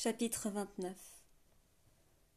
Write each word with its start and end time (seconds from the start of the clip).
Chapitre 0.00 0.48
29 0.50 0.94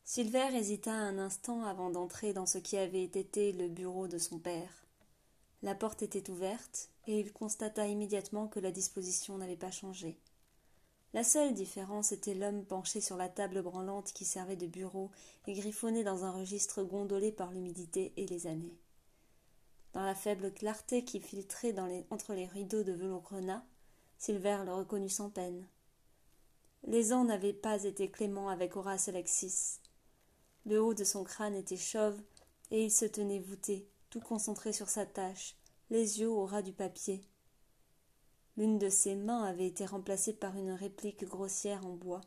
Silver 0.03 0.47
hésita 0.55 0.91
un 0.91 1.19
instant 1.19 1.63
avant 1.63 1.91
d'entrer 1.91 2.33
dans 2.33 2.47
ce 2.47 2.57
qui 2.57 2.75
avait 2.75 3.03
été 3.03 3.51
le 3.51 3.67
bureau 3.67 4.07
de 4.07 4.17
son 4.17 4.39
père. 4.39 4.87
La 5.61 5.75
porte 5.75 6.01
était 6.01 6.31
ouverte, 6.31 6.89
et 7.05 7.19
il 7.19 7.31
constata 7.31 7.85
immédiatement 7.85 8.47
que 8.47 8.59
la 8.59 8.71
disposition 8.71 9.37
n'avait 9.37 9.55
pas 9.55 9.69
changé. 9.69 10.17
La 11.13 11.23
seule 11.23 11.53
différence 11.53 12.11
était 12.11 12.33
l'homme 12.33 12.65
penché 12.65 12.99
sur 12.99 13.15
la 13.15 13.29
table 13.29 13.61
branlante 13.61 14.11
qui 14.11 14.25
servait 14.25 14.55
de 14.55 14.65
bureau 14.65 15.11
et 15.45 15.53
griffonné 15.53 16.03
dans 16.03 16.25
un 16.25 16.31
registre 16.31 16.81
gondolé 16.81 17.31
par 17.31 17.51
l'humidité 17.51 18.11
et 18.17 18.25
les 18.25 18.47
années. 18.47 18.79
Dans 19.93 20.03
la 20.03 20.15
faible 20.15 20.51
clarté 20.51 21.05
qui 21.05 21.19
filtrait 21.19 21.75
entre 22.09 22.33
les 22.33 22.47
rideaux 22.47 22.81
de 22.81 22.93
velours 22.93 23.21
grenat, 23.21 23.63
Silver 24.17 24.63
le 24.65 24.73
reconnut 24.73 25.09
sans 25.09 25.29
peine. 25.29 25.67
Les 26.87 27.13
ans 27.13 27.25
n'avaient 27.25 27.53
pas 27.53 27.83
été 27.83 28.09
cléments 28.09 28.49
avec 28.49 28.75
Horace 28.75 29.07
Alexis. 29.07 29.79
Le 30.65 30.81
haut 30.81 30.93
de 30.93 31.03
son 31.03 31.23
crâne 31.23 31.55
était 31.55 31.77
chauve, 31.77 32.19
et 32.71 32.85
il 32.85 32.91
se 32.91 33.05
tenait 33.05 33.39
voûté, 33.39 33.87
tout 34.09 34.19
concentré 34.19 34.73
sur 34.73 34.89
sa 34.89 35.05
tâche, 35.05 35.55
les 35.89 36.19
yeux 36.19 36.29
au 36.29 36.45
ras 36.45 36.61
du 36.61 36.73
papier. 36.73 37.21
L'une 38.57 38.79
de 38.79 38.89
ses 38.89 39.15
mains 39.15 39.43
avait 39.43 39.67
été 39.67 39.85
remplacée 39.85 40.33
par 40.33 40.57
une 40.57 40.71
réplique 40.71 41.25
grossière 41.25 41.85
en 41.85 41.93
bois. 41.93 42.21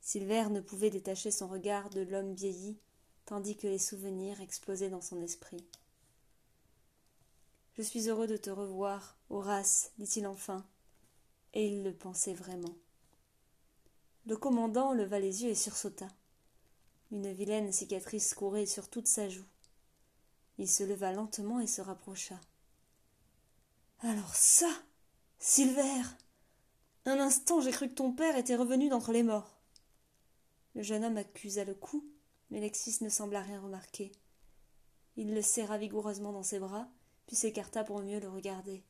Silver 0.00 0.48
ne 0.50 0.60
pouvait 0.60 0.90
détacher 0.90 1.30
son 1.30 1.48
regard 1.48 1.90
de 1.90 2.00
l'homme 2.00 2.34
vieilli, 2.34 2.78
tandis 3.24 3.56
que 3.56 3.66
les 3.66 3.78
souvenirs 3.78 4.40
explosaient 4.40 4.90
dans 4.90 5.00
son 5.00 5.20
esprit. 5.22 5.66
Je 7.72 7.82
suis 7.82 8.08
heureux 8.08 8.26
de 8.26 8.36
te 8.36 8.50
revoir, 8.50 9.16
Horace, 9.30 9.92
dit-il 9.98 10.26
enfin, 10.26 10.64
et 11.54 11.66
il 11.66 11.82
le 11.82 11.92
pensait 11.92 12.34
vraiment. 12.34 12.74
Le 14.26 14.36
commandant 14.36 14.94
leva 14.94 15.18
les 15.18 15.42
yeux 15.42 15.50
et 15.50 15.54
sursauta. 15.54 16.08
Une 17.10 17.30
vilaine 17.32 17.72
cicatrice 17.72 18.32
courait 18.32 18.66
sur 18.66 18.88
toute 18.88 19.06
sa 19.06 19.28
joue. 19.28 19.44
Il 20.58 20.68
se 20.68 20.82
leva 20.82 21.12
lentement 21.12 21.60
et 21.60 21.66
se 21.66 21.82
rapprocha. 21.82 22.40
Alors 24.00 24.34
ça 24.34 24.70
Silver 25.38 26.02
Un 27.04 27.18
instant 27.18 27.60
j'ai 27.60 27.70
cru 27.70 27.88
que 27.88 27.94
ton 27.94 28.12
père 28.12 28.36
était 28.36 28.56
revenu 28.56 28.88
d'entre 28.88 29.12
les 29.12 29.22
morts. 29.22 29.58
Le 30.74 30.82
jeune 30.82 31.04
homme 31.04 31.18
accusa 31.18 31.64
le 31.64 31.74
coup, 31.74 32.04
mais 32.50 32.60
Lexis 32.60 32.98
ne 33.02 33.08
sembla 33.08 33.42
rien 33.42 33.60
remarquer. 33.60 34.12
Il 35.16 35.34
le 35.34 35.42
serra 35.42 35.76
vigoureusement 35.76 36.32
dans 36.32 36.42
ses 36.42 36.58
bras, 36.58 36.88
puis 37.26 37.36
s'écarta 37.36 37.84
pour 37.84 38.00
mieux 38.00 38.20
le 38.20 38.28
regarder. 38.28 38.82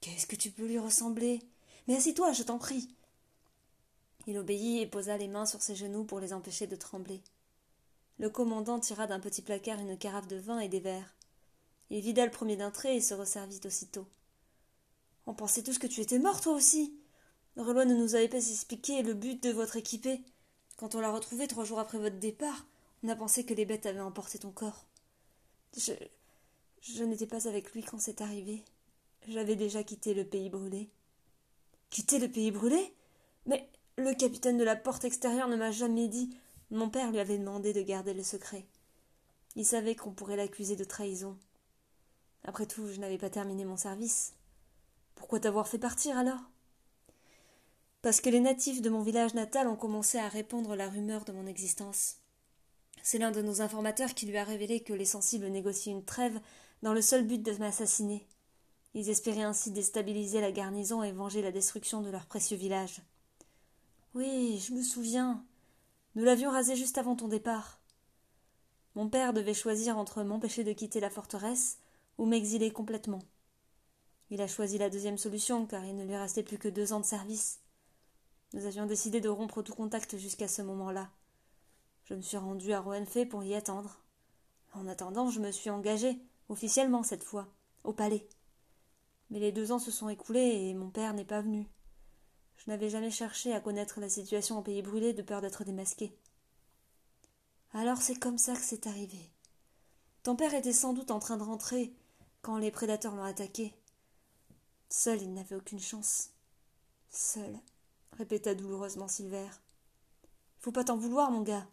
Qu'est-ce 0.00 0.26
que 0.26 0.36
tu 0.36 0.50
peux 0.50 0.66
lui 0.66 0.78
ressembler? 0.78 1.40
Mais 1.86 1.96
assis-toi, 1.96 2.32
je 2.32 2.42
t'en 2.42 2.58
prie. 2.58 2.88
Il 4.28 4.36
obéit 4.36 4.82
et 4.82 4.86
posa 4.86 5.16
les 5.16 5.26
mains 5.26 5.46
sur 5.46 5.62
ses 5.62 5.74
genoux 5.74 6.04
pour 6.04 6.20
les 6.20 6.34
empêcher 6.34 6.66
de 6.66 6.76
trembler. 6.76 7.22
Le 8.18 8.28
commandant 8.28 8.78
tira 8.78 9.06
d'un 9.06 9.20
petit 9.20 9.40
placard 9.40 9.80
une 9.80 9.96
carafe 9.96 10.28
de 10.28 10.36
vin 10.36 10.60
et 10.60 10.68
des 10.68 10.80
verres. 10.80 11.14
Il 11.88 12.02
vida 12.02 12.26
le 12.26 12.30
premier 12.30 12.54
d'un 12.54 12.70
trait 12.70 12.94
et 12.94 13.00
se 13.00 13.14
resservit 13.14 13.60
aussitôt. 13.64 14.06
On 15.24 15.32
pensait 15.32 15.62
tous 15.62 15.78
que 15.78 15.86
tu 15.86 16.02
étais 16.02 16.18
mort, 16.18 16.42
toi 16.42 16.52
aussi. 16.52 16.94
Relois 17.56 17.86
ne 17.86 17.94
nous 17.94 18.16
avait 18.16 18.28
pas 18.28 18.36
expliqué 18.36 19.02
le 19.02 19.14
but 19.14 19.42
de 19.42 19.50
votre 19.50 19.76
équipée. 19.76 20.20
Quand 20.76 20.94
on 20.94 21.00
l'a 21.00 21.10
retrouvé 21.10 21.48
trois 21.48 21.64
jours 21.64 21.78
après 21.78 21.96
votre 21.96 22.18
départ, 22.18 22.66
on 23.02 23.08
a 23.08 23.16
pensé 23.16 23.46
que 23.46 23.54
les 23.54 23.64
bêtes 23.64 23.86
avaient 23.86 23.98
emporté 23.98 24.38
ton 24.38 24.50
corps. 24.50 24.84
Je. 25.74 25.94
Je 26.82 27.02
n'étais 27.02 27.26
pas 27.26 27.48
avec 27.48 27.72
lui 27.72 27.82
quand 27.82 27.98
c'est 27.98 28.20
arrivé. 28.20 28.62
J'avais 29.26 29.56
déjà 29.56 29.82
quitté 29.84 30.12
le 30.12 30.26
pays 30.26 30.50
brûlé. 30.50 30.90
Quitté 31.88 32.18
le 32.18 32.30
pays 32.30 32.50
brûlé? 32.50 32.92
Mais 33.46 33.70
le 33.98 34.14
capitaine 34.14 34.58
de 34.58 34.64
la 34.64 34.76
porte 34.76 35.04
extérieure 35.04 35.48
ne 35.48 35.56
m'a 35.56 35.72
jamais 35.72 36.06
dit. 36.06 36.30
Mon 36.70 36.88
père 36.88 37.10
lui 37.10 37.18
avait 37.18 37.36
demandé 37.36 37.72
de 37.72 37.82
garder 37.82 38.14
le 38.14 38.22
secret. 38.22 38.64
Il 39.56 39.66
savait 39.66 39.96
qu'on 39.96 40.12
pourrait 40.12 40.36
l'accuser 40.36 40.76
de 40.76 40.84
trahison. 40.84 41.36
Après 42.44 42.66
tout, 42.66 42.86
je 42.86 43.00
n'avais 43.00 43.18
pas 43.18 43.28
terminé 43.28 43.64
mon 43.64 43.76
service. 43.76 44.34
Pourquoi 45.16 45.40
t'avoir 45.40 45.66
fait 45.66 45.78
partir 45.78 46.16
alors? 46.16 46.38
Parce 48.00 48.20
que 48.20 48.30
les 48.30 48.38
natifs 48.38 48.80
de 48.80 48.90
mon 48.90 49.02
village 49.02 49.34
natal 49.34 49.66
ont 49.66 49.74
commencé 49.74 50.16
à 50.16 50.28
répandre 50.28 50.76
la 50.76 50.88
rumeur 50.88 51.24
de 51.24 51.32
mon 51.32 51.46
existence. 51.46 52.18
C'est 53.02 53.18
l'un 53.18 53.32
de 53.32 53.42
nos 53.42 53.62
informateurs 53.62 54.14
qui 54.14 54.26
lui 54.26 54.36
a 54.36 54.44
révélé 54.44 54.80
que 54.80 54.92
les 54.92 55.04
sensibles 55.04 55.48
négociaient 55.48 55.90
une 55.90 56.04
trêve 56.04 56.38
dans 56.82 56.94
le 56.94 57.02
seul 57.02 57.26
but 57.26 57.42
de 57.42 57.52
m'assassiner. 57.56 58.28
Ils 58.94 59.10
espéraient 59.10 59.42
ainsi 59.42 59.72
déstabiliser 59.72 60.40
la 60.40 60.52
garnison 60.52 61.02
et 61.02 61.10
venger 61.10 61.42
la 61.42 61.50
destruction 61.50 62.00
de 62.00 62.10
leur 62.10 62.26
précieux 62.26 62.56
village. 62.56 63.02
Oui, 64.14 64.58
je 64.66 64.72
me 64.72 64.82
souviens. 64.82 65.44
Nous 66.14 66.24
l'avions 66.24 66.50
rasé 66.50 66.76
juste 66.76 66.96
avant 66.96 67.14
ton 67.14 67.28
départ. 67.28 67.78
Mon 68.94 69.08
père 69.10 69.34
devait 69.34 69.52
choisir 69.52 69.98
entre 69.98 70.22
m'empêcher 70.22 70.64
de 70.64 70.72
quitter 70.72 70.98
la 70.98 71.10
forteresse 71.10 71.78
ou 72.16 72.24
m'exiler 72.24 72.70
complètement. 72.70 73.20
Il 74.30 74.40
a 74.40 74.46
choisi 74.46 74.78
la 74.78 74.88
deuxième 74.88 75.18
solution, 75.18 75.66
car 75.66 75.84
il 75.84 75.94
ne 75.94 76.04
lui 76.04 76.16
restait 76.16 76.42
plus 76.42 76.58
que 76.58 76.68
deux 76.68 76.94
ans 76.94 77.00
de 77.00 77.04
service. 77.04 77.60
Nous 78.54 78.64
avions 78.64 78.86
décidé 78.86 79.20
de 79.20 79.28
rompre 79.28 79.62
tout 79.62 79.74
contact 79.74 80.16
jusqu'à 80.16 80.48
ce 80.48 80.62
moment-là. 80.62 81.10
Je 82.04 82.14
me 82.14 82.22
suis 82.22 82.38
rendu 82.38 82.72
à 82.72 82.80
Roenfait 82.80 83.26
pour 83.26 83.44
y 83.44 83.54
attendre. 83.54 84.00
En 84.72 84.86
attendant, 84.86 85.28
je 85.30 85.40
me 85.40 85.52
suis 85.52 85.68
engagé, 85.68 86.18
officiellement 86.48 87.02
cette 87.02 87.24
fois, 87.24 87.46
au 87.84 87.92
palais. 87.92 88.26
Mais 89.28 89.38
les 89.38 89.52
deux 89.52 89.70
ans 89.70 89.78
se 89.78 89.90
sont 89.90 90.08
écoulés 90.08 90.68
et 90.68 90.74
mon 90.74 90.88
père 90.88 91.12
n'est 91.12 91.26
pas 91.26 91.42
venu. 91.42 91.66
Je 92.58 92.70
n'avais 92.70 92.90
jamais 92.90 93.10
cherché 93.10 93.52
à 93.54 93.60
connaître 93.60 94.00
la 94.00 94.08
situation 94.08 94.58
au 94.58 94.62
pays 94.62 94.82
brûlé 94.82 95.14
de 95.14 95.22
peur 95.22 95.40
d'être 95.40 95.64
démasqué. 95.64 96.12
Alors 97.72 98.02
c'est 98.02 98.18
comme 98.18 98.38
ça 98.38 98.54
que 98.54 98.62
c'est 98.62 98.86
arrivé. 98.86 99.18
Ton 100.22 100.36
père 100.36 100.54
était 100.54 100.72
sans 100.72 100.92
doute 100.92 101.10
en 101.10 101.20
train 101.20 101.36
de 101.36 101.42
rentrer 101.42 101.92
quand 102.42 102.58
les 102.58 102.70
prédateurs 102.70 103.14
l'ont 103.14 103.24
attaqué. 103.24 103.74
Seul 104.90 105.22
il 105.22 105.32
n'avait 105.32 105.56
aucune 105.56 105.80
chance. 105.80 106.30
Seul, 107.10 107.58
répéta 108.18 108.54
douloureusement 108.54 109.08
Silver. 109.08 109.48
Faut 110.60 110.72
pas 110.72 110.84
t'en 110.84 110.96
vouloir, 110.96 111.30
mon 111.30 111.42
gars. 111.42 111.66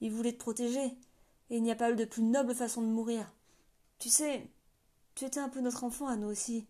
Il 0.00 0.12
voulait 0.12 0.32
te 0.32 0.38
protéger, 0.38 0.84
et 1.50 1.56
il 1.56 1.62
n'y 1.62 1.70
a 1.70 1.76
pas 1.76 1.90
eu 1.90 1.96
de 1.96 2.04
plus 2.04 2.22
noble 2.22 2.54
façon 2.54 2.82
de 2.82 2.86
mourir. 2.86 3.32
Tu 3.98 4.08
sais, 4.08 4.48
tu 5.14 5.24
étais 5.24 5.40
un 5.40 5.48
peu 5.48 5.60
notre 5.60 5.84
enfant 5.84 6.06
à 6.06 6.16
nous 6.16 6.28
aussi. 6.28 6.66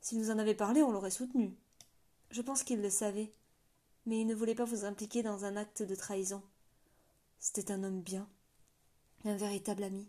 S'il 0.00 0.18
nous 0.18 0.30
en 0.30 0.38
avait 0.38 0.54
parlé, 0.54 0.82
on 0.82 0.92
l'aurait 0.92 1.10
soutenu. 1.10 1.56
Je 2.34 2.42
pense 2.42 2.64
qu'il 2.64 2.82
le 2.82 2.90
savait, 2.90 3.32
mais 4.06 4.20
il 4.20 4.26
ne 4.26 4.34
voulait 4.34 4.56
pas 4.56 4.64
vous 4.64 4.84
impliquer 4.84 5.22
dans 5.22 5.44
un 5.44 5.54
acte 5.54 5.84
de 5.84 5.94
trahison. 5.94 6.42
C'était 7.38 7.70
un 7.70 7.84
homme 7.84 8.00
bien, 8.00 8.28
un 9.24 9.36
véritable 9.36 9.84
ami. 9.84 10.08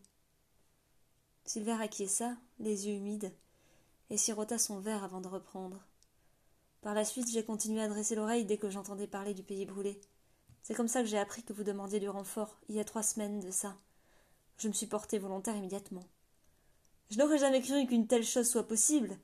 Silver 1.44 1.78
acquiesça, 1.80 2.36
les 2.58 2.88
yeux 2.88 2.96
humides, 2.96 3.32
et 4.10 4.18
sirota 4.18 4.58
son 4.58 4.80
verre 4.80 5.04
avant 5.04 5.22
de 5.22 5.28
reprendre. 5.28 5.86
Par 6.82 6.96
la 6.96 7.06
suite, 7.06 7.30
j'ai 7.32 7.46
continué 7.46 7.84
à 7.84 7.88
dresser 7.88 8.16
l'oreille 8.16 8.46
dès 8.46 8.58
que 8.58 8.72
j'entendais 8.72 9.06
parler 9.06 9.36
du 9.36 9.44
pays 9.44 9.68
brûlé. 9.68 10.02
C'est 10.64 10.74
comme 10.74 10.88
ça 10.88 11.04
que 11.04 11.08
j'ai 11.08 11.20
appris 11.20 11.44
que 11.44 11.54
vous 11.54 11.64
demandiez 11.64 12.00
du 12.00 12.10
renfort, 12.10 12.58
il 12.70 12.76
y 12.76 12.80
a 12.80 12.86
trois 12.86 13.04
semaines 13.04 13.40
de 13.40 13.52
ça. 13.52 13.78
Je 14.58 14.68
me 14.68 14.74
suis 14.74 14.88
porté 14.88 15.20
volontaire 15.20 15.56
immédiatement. 15.56 16.08
Je 17.12 17.20
n'aurais 17.20 17.38
jamais 17.38 17.62
cru 17.62 17.86
qu'une 17.86 18.08
telle 18.08 18.26
chose 18.26 18.50
soit 18.50 18.68
possible. 18.68 19.16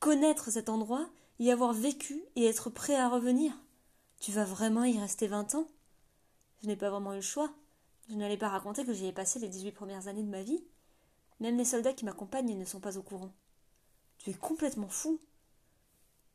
Connaître 0.00 0.50
cet 0.50 0.68
endroit, 0.68 1.08
y 1.38 1.50
avoir 1.50 1.72
vécu 1.72 2.24
et 2.34 2.46
être 2.46 2.70
prêt 2.70 2.96
à 2.96 3.08
revenir. 3.08 3.52
Tu 4.20 4.32
vas 4.32 4.44
vraiment 4.44 4.84
y 4.84 4.98
rester 4.98 5.26
vingt 5.26 5.54
ans? 5.54 5.68
Je 6.62 6.66
n'ai 6.66 6.76
pas 6.76 6.90
vraiment 6.90 7.12
eu 7.12 7.16
le 7.16 7.22
choix. 7.22 7.52
Je 8.08 8.14
n'allais 8.14 8.38
pas 8.38 8.48
raconter 8.48 8.84
que 8.84 8.94
j'y 8.94 9.06
ai 9.06 9.12
passé 9.12 9.38
les 9.38 9.48
dix-huit 9.48 9.72
premières 9.72 10.08
années 10.08 10.22
de 10.22 10.30
ma 10.30 10.42
vie. 10.42 10.64
Même 11.40 11.58
les 11.58 11.64
soldats 11.64 11.92
qui 11.92 12.04
m'accompagnent 12.04 12.56
ne 12.56 12.64
sont 12.64 12.80
pas 12.80 12.96
au 12.96 13.02
courant. 13.02 13.32
Tu 14.18 14.30
es 14.30 14.34
complètement 14.34 14.88
fou. 14.88 15.20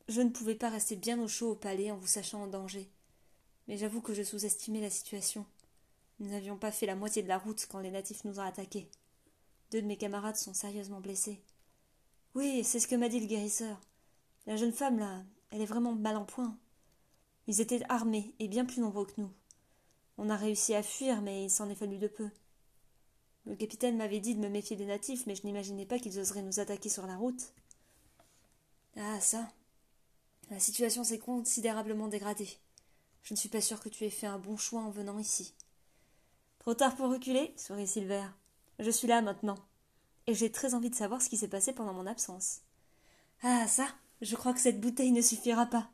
Je 0.08 0.20
ne 0.20 0.30
pouvais 0.30 0.54
pas 0.54 0.68
rester 0.68 0.94
bien 0.94 1.20
au 1.20 1.28
chaud 1.28 1.52
au 1.52 1.56
palais 1.56 1.90
en 1.90 1.96
vous 1.96 2.06
sachant 2.06 2.42
en 2.42 2.46
danger. 2.46 2.88
Mais 3.66 3.76
j'avoue 3.76 4.00
que 4.00 4.14
je 4.14 4.22
sous-estimais 4.22 4.80
la 4.80 4.90
situation. 4.90 5.46
Nous 6.20 6.30
n'avions 6.30 6.56
pas 6.56 6.70
fait 6.70 6.86
la 6.86 6.94
moitié 6.94 7.22
de 7.22 7.28
la 7.28 7.38
route 7.38 7.66
quand 7.68 7.80
les 7.80 7.90
natifs 7.90 8.24
nous 8.24 8.38
ont 8.38 8.44
attaqués. 8.44 8.88
Deux 9.72 9.82
de 9.82 9.86
mes 9.86 9.96
camarades 9.96 10.36
sont 10.36 10.54
sérieusement 10.54 11.00
blessés. 11.00 11.42
Oui, 12.34 12.62
c'est 12.62 12.78
ce 12.78 12.86
que 12.86 12.94
m'a 12.94 13.08
dit 13.08 13.20
le 13.20 13.26
guérisseur. 13.26 13.80
La 14.46 14.56
jeune 14.56 14.72
femme, 14.72 14.98
là, 14.98 15.24
elle 15.50 15.60
est 15.60 15.66
vraiment 15.66 15.94
mal 15.94 16.16
en 16.16 16.24
point. 16.24 16.56
Ils 17.46 17.60
étaient 17.60 17.82
armés 17.88 18.34
et 18.38 18.48
bien 18.48 18.64
plus 18.64 18.80
nombreux 18.80 19.06
que 19.06 19.20
nous. 19.20 19.32
On 20.18 20.30
a 20.30 20.36
réussi 20.36 20.74
à 20.74 20.82
fuir, 20.82 21.22
mais 21.22 21.44
il 21.44 21.50
s'en 21.50 21.68
est 21.68 21.74
fallu 21.74 21.98
de 21.98 22.08
peu. 22.08 22.28
Le 23.44 23.56
capitaine 23.56 23.96
m'avait 23.96 24.20
dit 24.20 24.34
de 24.34 24.40
me 24.40 24.48
méfier 24.48 24.76
des 24.76 24.86
natifs, 24.86 25.26
mais 25.26 25.34
je 25.34 25.44
n'imaginais 25.44 25.86
pas 25.86 25.98
qu'ils 25.98 26.18
oseraient 26.18 26.42
nous 26.42 26.60
attaquer 26.60 26.88
sur 26.88 27.06
la 27.06 27.16
route. 27.16 27.52
Ah, 28.96 29.20
ça. 29.20 29.48
La 30.50 30.60
situation 30.60 31.02
s'est 31.02 31.18
considérablement 31.18 32.08
dégradée. 32.08 32.50
Je 33.22 33.34
ne 33.34 33.38
suis 33.38 33.48
pas 33.48 33.60
sûre 33.60 33.80
que 33.80 33.88
tu 33.88 34.04
aies 34.04 34.10
fait 34.10 34.26
un 34.26 34.38
bon 34.38 34.56
choix 34.56 34.82
en 34.82 34.90
venant 34.90 35.18
ici. 35.18 35.54
Trop 36.58 36.74
tard 36.74 36.94
pour 36.94 37.10
reculer, 37.10 37.52
sourit 37.56 37.88
Silver. 37.88 38.24
Je 38.78 38.90
suis 38.90 39.08
là 39.08 39.22
maintenant. 39.22 39.58
Et 40.26 40.34
j'ai 40.34 40.52
très 40.52 40.74
envie 40.74 40.90
de 40.90 40.94
savoir 40.94 41.20
ce 41.20 41.28
qui 41.28 41.36
s'est 41.36 41.48
passé 41.48 41.72
pendant 41.72 41.94
mon 41.94 42.06
absence. 42.06 42.60
Ah, 43.42 43.66
ça. 43.66 43.88
Je 44.22 44.36
crois 44.36 44.54
que 44.54 44.60
cette 44.60 44.80
bouteille 44.80 45.10
ne 45.10 45.20
suffira 45.20 45.66
pas. 45.66 45.90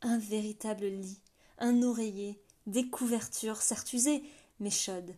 Un 0.00 0.18
véritable 0.18 0.86
lit, 0.86 1.20
un 1.58 1.82
oreiller, 1.82 2.40
des 2.66 2.88
couvertures, 2.88 3.60
certes 3.60 3.92
usées, 3.92 4.22
mais 4.58 4.70
chaudes. 4.70 5.14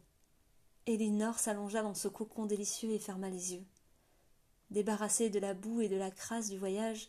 Elinor 0.87 1.39
s'allongea 1.39 1.83
dans 1.83 1.95
ce 1.95 2.09
cocon 2.09 2.47
délicieux 2.47 2.91
et 2.91 2.99
ferma 2.99 3.31
les 3.31 3.55
yeux. 3.55 3.65
Débarrassée 4.73 5.31
de 5.31 5.39
la 5.39 5.55
boue 5.55 5.81
et 5.81 5.89
de 5.89 5.95
la 5.95 6.11
crasse 6.11 6.51
du 6.51 6.59
voyage, 6.59 7.09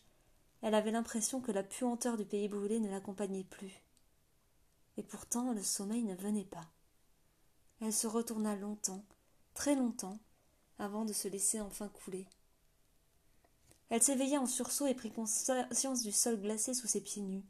elle 0.63 0.75
avait 0.75 0.91
l'impression 0.91 1.41
que 1.41 1.51
la 1.51 1.61
puanteur 1.61 2.15
du 2.15 2.23
pays 2.23 2.47
brûlé 2.47 2.79
ne 2.79 2.89
l'accompagnait 2.89 3.43
plus. 3.43 3.83
Et 4.95 5.03
pourtant 5.03 5.51
le 5.51 5.61
sommeil 5.61 6.03
ne 6.03 6.15
venait 6.15 6.45
pas. 6.45 6.69
Elle 7.81 7.91
se 7.91 8.07
retourna 8.07 8.55
longtemps, 8.55 9.03
très 9.53 9.75
longtemps, 9.75 10.19
avant 10.79 11.03
de 11.03 11.11
se 11.11 11.27
laisser 11.27 11.59
enfin 11.59 11.89
couler. 11.89 12.25
Elle 13.89 14.01
s'éveilla 14.01 14.39
en 14.39 14.45
sursaut 14.45 14.87
et 14.87 14.95
prit 14.95 15.11
conscience 15.11 16.01
du 16.01 16.13
sol 16.13 16.39
glacé 16.39 16.73
sous 16.73 16.87
ses 16.87 17.01
pieds 17.01 17.21
nus. 17.21 17.43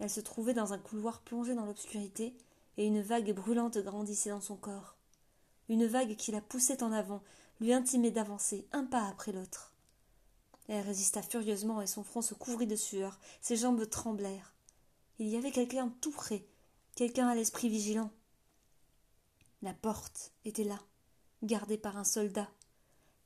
Elle 0.00 0.10
se 0.10 0.20
trouvait 0.20 0.52
dans 0.52 0.72
un 0.72 0.78
couloir 0.78 1.20
plongé 1.20 1.54
dans 1.54 1.64
l'obscurité, 1.64 2.36
et 2.76 2.86
une 2.86 3.02
vague 3.02 3.32
brûlante 3.32 3.78
grandissait 3.78 4.30
dans 4.30 4.40
son 4.40 4.56
corps. 4.56 4.96
Une 5.68 5.86
vague 5.86 6.16
qui 6.16 6.32
la 6.32 6.40
poussait 6.40 6.82
en 6.82 6.92
avant, 6.92 7.22
lui 7.60 7.72
intimait 7.72 8.10
d'avancer, 8.10 8.66
un 8.72 8.84
pas 8.84 9.06
après 9.06 9.32
l'autre. 9.32 9.75
Elle 10.68 10.84
résista 10.84 11.22
furieusement 11.22 11.80
et 11.80 11.86
son 11.86 12.02
front 12.02 12.22
se 12.22 12.34
couvrit 12.34 12.66
de 12.66 12.76
sueur, 12.76 13.18
ses 13.40 13.56
jambes 13.56 13.88
tremblèrent. 13.88 14.54
Il 15.18 15.28
y 15.28 15.36
avait 15.36 15.52
quelqu'un 15.52 15.92
tout 16.00 16.10
près, 16.10 16.46
quelqu'un 16.94 17.28
à 17.28 17.34
l'esprit 17.34 17.68
vigilant. 17.68 18.10
La 19.62 19.72
porte 19.72 20.32
était 20.44 20.64
là, 20.64 20.78
gardée 21.42 21.78
par 21.78 21.96
un 21.96 22.04
soldat. 22.04 22.50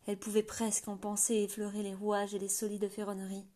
Elle 0.06 0.19
pouvait 0.19 0.42
presque 0.42 0.88
en 0.88 0.96
penser 0.96 1.34
effleurer 1.34 1.82
les 1.82 1.94
rouages 1.94 2.34
et 2.34 2.38
les 2.38 2.48
solides 2.48 2.88
ferronneries. 2.88 3.46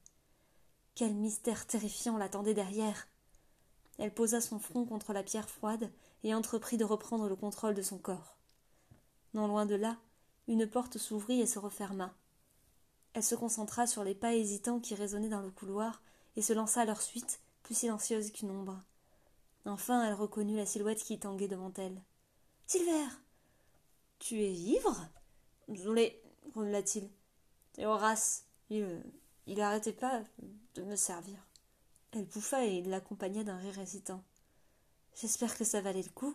Quel 0.94 1.14
mystère 1.14 1.66
terrifiant 1.66 2.16
l'attendait 2.16 2.54
derrière. 2.54 3.08
Elle 3.98 4.14
posa 4.14 4.40
son 4.40 4.58
front 4.58 4.84
contre 4.84 5.12
la 5.12 5.22
pierre 5.22 5.48
froide 5.48 5.90
et 6.22 6.34
entreprit 6.34 6.76
de 6.76 6.84
reprendre 6.84 7.28
le 7.28 7.36
contrôle 7.36 7.74
de 7.74 7.82
son 7.82 7.98
corps. 7.98 8.38
Non 9.34 9.46
loin 9.46 9.66
de 9.66 9.74
là, 9.74 9.98
une 10.48 10.66
porte 10.66 10.98
s'ouvrit 10.98 11.40
et 11.40 11.46
se 11.46 11.58
referma. 11.58 12.14
Elle 13.14 13.22
se 13.22 13.36
concentra 13.36 13.86
sur 13.86 14.04
les 14.04 14.14
pas 14.14 14.34
hésitants 14.34 14.80
qui 14.80 14.94
résonnaient 14.94 15.28
dans 15.28 15.40
le 15.40 15.50
couloir 15.50 16.02
et 16.36 16.42
se 16.42 16.52
lança 16.52 16.82
à 16.82 16.84
leur 16.84 17.00
suite, 17.00 17.40
plus 17.62 17.74
silencieuse 17.74 18.32
qu'une 18.32 18.50
ombre. 18.50 18.82
Enfin, 19.64 20.04
elle 20.04 20.14
reconnut 20.14 20.56
la 20.56 20.66
silhouette 20.66 21.02
qui 21.02 21.18
tanguait 21.18 21.48
devant 21.48 21.72
elle. 21.78 22.02
Silver 22.66 23.06
Tu 24.18 24.40
es 24.40 24.52
ivre 24.52 25.08
Désolé, 25.68 26.20
grommela-t-il. 26.52 27.08
Et 27.78 27.86
Horace, 27.86 28.44
il, 28.68 29.02
il 29.46 29.58
n'arrêtait 29.58 29.92
pas 29.92 30.22
de 30.74 30.82
me 30.82 30.96
servir. 30.96 31.38
Elle 32.12 32.26
pouffa 32.26 32.66
et 32.66 32.78
il 32.78 32.90
l'accompagna 32.90 33.44
d'un 33.44 33.56
rire 33.56 33.78
hésitant. 33.78 34.22
J'espère 35.20 35.56
que 35.56 35.64
ça 35.64 35.80
valait 35.80 36.02
le 36.02 36.10
coup. 36.10 36.34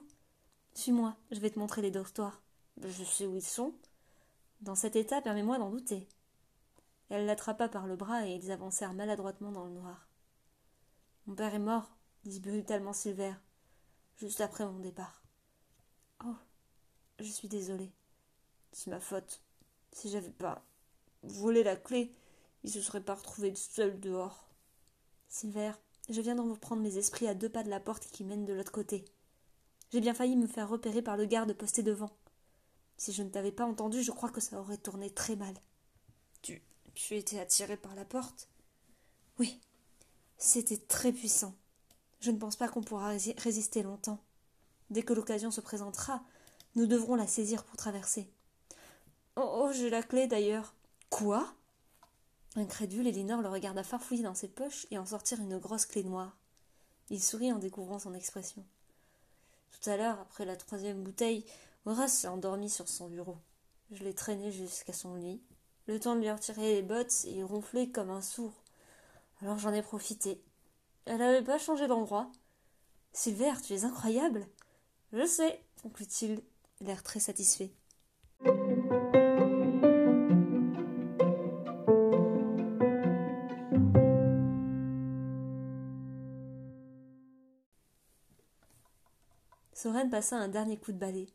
Suis-moi, 0.73 1.15
je 1.31 1.39
vais 1.39 1.49
te 1.49 1.59
montrer 1.59 1.81
les 1.81 1.91
dortoirs. 1.91 2.41
Je 2.81 3.03
sais 3.03 3.25
où 3.25 3.35
ils 3.35 3.41
sont. 3.41 3.73
Dans 4.61 4.75
cet 4.75 4.95
état, 4.95 5.21
permets-moi 5.21 5.57
d'en 5.57 5.69
douter. 5.69 6.07
Elle 7.09 7.25
l'attrapa 7.25 7.69
par 7.69 7.87
le 7.87 7.95
bras 7.95 8.27
et 8.27 8.35
ils 8.35 8.51
avancèrent 8.51 8.93
maladroitement 8.93 9.51
dans 9.51 9.65
le 9.65 9.71
noir. 9.71 10.07
Mon 11.25 11.35
père 11.35 11.53
est 11.53 11.59
mort, 11.59 11.97
dit 12.23 12.39
brutalement 12.39 12.93
Silver, 12.93 13.33
juste 14.17 14.41
après 14.41 14.65
mon 14.65 14.79
départ. 14.79 15.23
Oh, 16.25 16.35
je 17.19 17.29
suis 17.29 17.47
désolée. 17.47 17.91
C'est 18.71 18.91
ma 18.91 18.99
faute. 18.99 19.41
Si 19.91 20.09
j'avais 20.09 20.29
pas 20.29 20.63
volé 21.23 21.63
la 21.63 21.75
clé, 21.75 22.13
il 22.63 22.69
se 22.69 22.81
serait 22.81 23.03
pas 23.03 23.15
retrouvé 23.15 23.53
seul 23.55 23.99
dehors. 23.99 24.47
Silver, 25.27 25.71
je 26.09 26.21
viens 26.21 26.35
d'en 26.35 26.49
reprendre 26.49 26.81
mes 26.81 26.97
esprits 26.97 27.27
à 27.27 27.33
deux 27.33 27.49
pas 27.49 27.63
de 27.63 27.69
la 27.69 27.79
porte 27.79 28.07
qui 28.07 28.23
mène 28.23 28.45
de 28.45 28.53
l'autre 28.53 28.71
côté. 28.71 29.05
J'ai 29.91 30.01
bien 30.01 30.13
failli 30.13 30.35
me 30.35 30.47
faire 30.47 30.69
repérer 30.69 31.01
par 31.01 31.17
le 31.17 31.25
garde 31.25 31.53
posté 31.53 31.81
devant. 31.81 32.11
Si 32.97 33.13
je 33.13 33.23
ne 33.23 33.29
t'avais 33.29 33.51
pas 33.51 33.65
entendu, 33.65 34.03
je 34.03 34.11
crois 34.11 34.29
que 34.29 34.41
ça 34.41 34.59
aurait 34.59 34.77
tourné 34.77 35.09
très 35.09 35.35
mal. 35.35 35.53
Tu. 36.41 36.61
Tu 36.99 37.15
étais 37.15 37.39
attiré 37.39 37.77
par 37.77 37.95
la 37.95 38.03
porte 38.03 38.49
Oui. 39.39 39.59
C'était 40.37 40.77
très 40.77 41.13
puissant. 41.13 41.55
Je 42.19 42.29
ne 42.29 42.37
pense 42.37 42.57
pas 42.57 42.67
qu'on 42.67 42.83
pourra 42.83 43.13
résister 43.37 43.83
longtemps. 43.83 44.19
Dès 44.89 45.03
que 45.03 45.13
l'occasion 45.13 45.49
se 45.49 45.61
présentera, 45.61 46.21
nous 46.75 46.87
devrons 46.87 47.15
la 47.15 47.25
saisir 47.25 47.63
pour 47.63 47.77
traverser. 47.77 48.29
Oh, 49.37 49.49
oh 49.63 49.71
j'ai 49.71 49.89
la 49.89 50.03
clé 50.03 50.27
d'ailleurs. 50.27 50.75
Quoi? 51.09 51.51
Incrédule, 52.55 53.07
Elinor 53.07 53.41
le 53.41 53.49
regarda 53.49 53.83
farfouiller 53.83 54.23
dans 54.23 54.35
ses 54.35 54.49
poches 54.49 54.85
et 54.91 54.97
en 54.97 55.05
sortir 55.05 55.39
une 55.39 55.57
grosse 55.57 55.85
clé 55.85 56.03
noire. 56.03 56.37
Il 57.09 57.23
sourit 57.23 57.53
en 57.53 57.59
découvrant 57.59 57.99
son 57.99 58.13
expression. 58.13 58.65
Tout 59.71 59.89
à 59.89 59.95
l'heure, 59.95 60.19
après 60.19 60.45
la 60.45 60.57
troisième 60.57 61.01
bouteille, 61.01 61.45
Horace 61.85 62.13
s'est 62.13 62.27
endormi 62.27 62.69
sur 62.69 62.89
son 62.89 63.07
bureau. 63.07 63.37
Je 63.91 64.03
l'ai 64.03 64.13
traîné 64.13 64.51
jusqu'à 64.51 64.93
son 64.93 65.15
lit. 65.15 65.41
Le 65.89 65.99
temps 65.99 66.15
de 66.15 66.21
lui 66.21 66.29
retirer 66.29 66.75
les 66.75 66.81
bottes, 66.83 67.25
et 67.25 67.37
il 67.37 67.43
ronflait 67.43 67.89
comme 67.89 68.11
un 68.11 68.21
sourd. 68.21 68.53
Alors 69.41 69.57
j'en 69.57 69.73
ai 69.73 69.81
profité. 69.81 70.39
Elle 71.05 71.17
n'avait 71.17 71.43
pas 71.43 71.57
changé 71.57 71.87
d'endroit. 71.87 72.31
Silver, 73.11 73.53
tu 73.65 73.73
es 73.73 73.85
incroyable. 73.85 74.45
Je 75.13 75.25
sais, 75.25 75.63
conclut-il, 75.81 76.43
l'air 76.81 77.01
très 77.01 77.19
satisfait. 77.19 77.71
Soren 89.73 90.11
passa 90.11 90.37
un 90.37 90.49
dernier 90.49 90.77
coup 90.77 90.91
de 90.91 90.99
balai. 90.99 91.29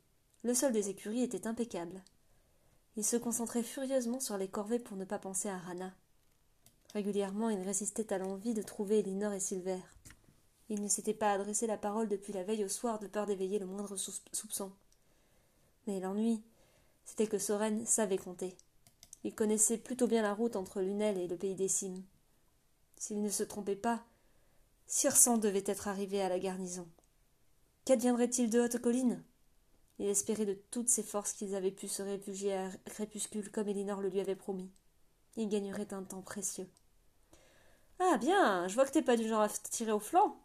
Le 0.45 0.55
sol 0.55 0.71
des 0.71 0.91
écuries 0.91 1.25
était 1.25 1.49
impeccable. 1.49 2.05
Il 2.97 3.05
se 3.05 3.17
concentrait 3.17 3.63
furieusement 3.63 4.21
sur 4.21 4.39
les 4.39 4.49
corvées 4.49 4.79
pour 4.79 4.97
ne 4.97 5.05
pas 5.05 5.19
penser 5.19 5.49
à 5.49 5.59
Rana. 5.59 5.93
Régulièrement, 6.93 7.51
il 7.51 7.61
résistait 7.61 8.13
à 8.13 8.19
l'envie 8.19 8.55
de 8.55 8.63
trouver 8.63 9.01
Elinor 9.01 9.33
et 9.33 9.41
Silver. 9.41 9.81
Il 10.69 10.81
ne 10.81 10.89
s'était 10.89 11.13
pas 11.13 11.33
adressé 11.33 11.67
la 11.67 11.77
parole 11.77 12.09
depuis 12.09 12.33
la 12.33 12.45
veille 12.45 12.65
au 12.65 12.69
soir 12.69 13.01
de 13.01 13.09
peur 13.09 13.27
d'éveiller 13.27 13.59
le 13.59 13.67
moindre 13.67 13.97
soupçon. 13.97 14.73
Mais 15.87 15.99
l'ennui, 15.99 16.43
c'était 17.05 17.27
que 17.27 17.39
Soren 17.39 17.85
savait 17.85 18.17
compter. 18.17 18.57
Il 19.25 19.35
connaissait 19.35 19.79
plutôt 19.79 20.07
bien 20.07 20.23
la 20.23 20.33
route 20.33 20.55
entre 20.55 20.81
Lunel 20.81 21.19
et 21.19 21.27
le 21.27 21.37
pays 21.37 21.57
des 21.57 21.69
cimes. 21.69 22.03
S'il 22.97 23.21
ne 23.23 23.29
se 23.29 23.43
trompait 23.43 23.75
pas, 23.75 24.05
Sirsan 24.87 25.39
devait 25.39 25.65
être 25.67 25.89
arrivé 25.89 26.23
à 26.23 26.29
la 26.29 26.39
garnison. 26.39 26.87
Qu'adviendrait-il 27.85 28.51
de 28.51 28.61
Haute 28.61 28.79
Colline? 28.79 29.23
Il 29.99 30.07
espérait 30.07 30.47
de 30.47 30.59
toutes 30.71 30.89
ses 30.89 31.03
forces 31.03 31.33
qu'ils 31.33 31.55
avaient 31.55 31.71
pu 31.71 31.89
se 31.89 32.03
réfugier 32.03 32.55
à 32.55 32.71
Crépuscule 32.87 33.51
comme 33.51 33.69
Elinor 33.69 34.01
le 34.01 34.09
lui 34.09 34.21
avait 34.21 34.35
promis. 34.35 34.71
Il 35.37 35.49
gagnerait 35.49 35.93
un 35.93 36.03
temps 36.03 36.23
précieux. 36.23 36.69
Ah 38.01 38.19
bien, 38.19 38.67
je 38.67 38.75
vois 38.75 38.87
que 38.87 38.91
t'es 38.91 39.03
pas 39.03 39.17
du 39.17 39.29
genre 39.29 39.43
à 39.43 39.49
tirer 39.49 39.93
au 39.93 40.01
flanc. 40.01 40.37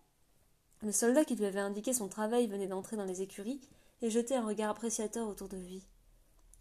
Le 0.81 0.91
soldat 0.91 1.25
qui 1.25 1.35
lui 1.35 1.45
avait 1.45 1.59
indiqué 1.59 1.93
son 1.93 2.07
travail 2.07 2.47
venait 2.47 2.67
d'entrer 2.67 2.95
dans 2.95 3.05
les 3.05 3.21
écuries 3.21 3.59
et 4.01 4.09
jeter 4.09 4.35
un 4.35 4.45
regard 4.45 4.69
appréciateur 4.69 5.27
autour 5.27 5.49
de 5.49 5.57
lui. 5.57 5.83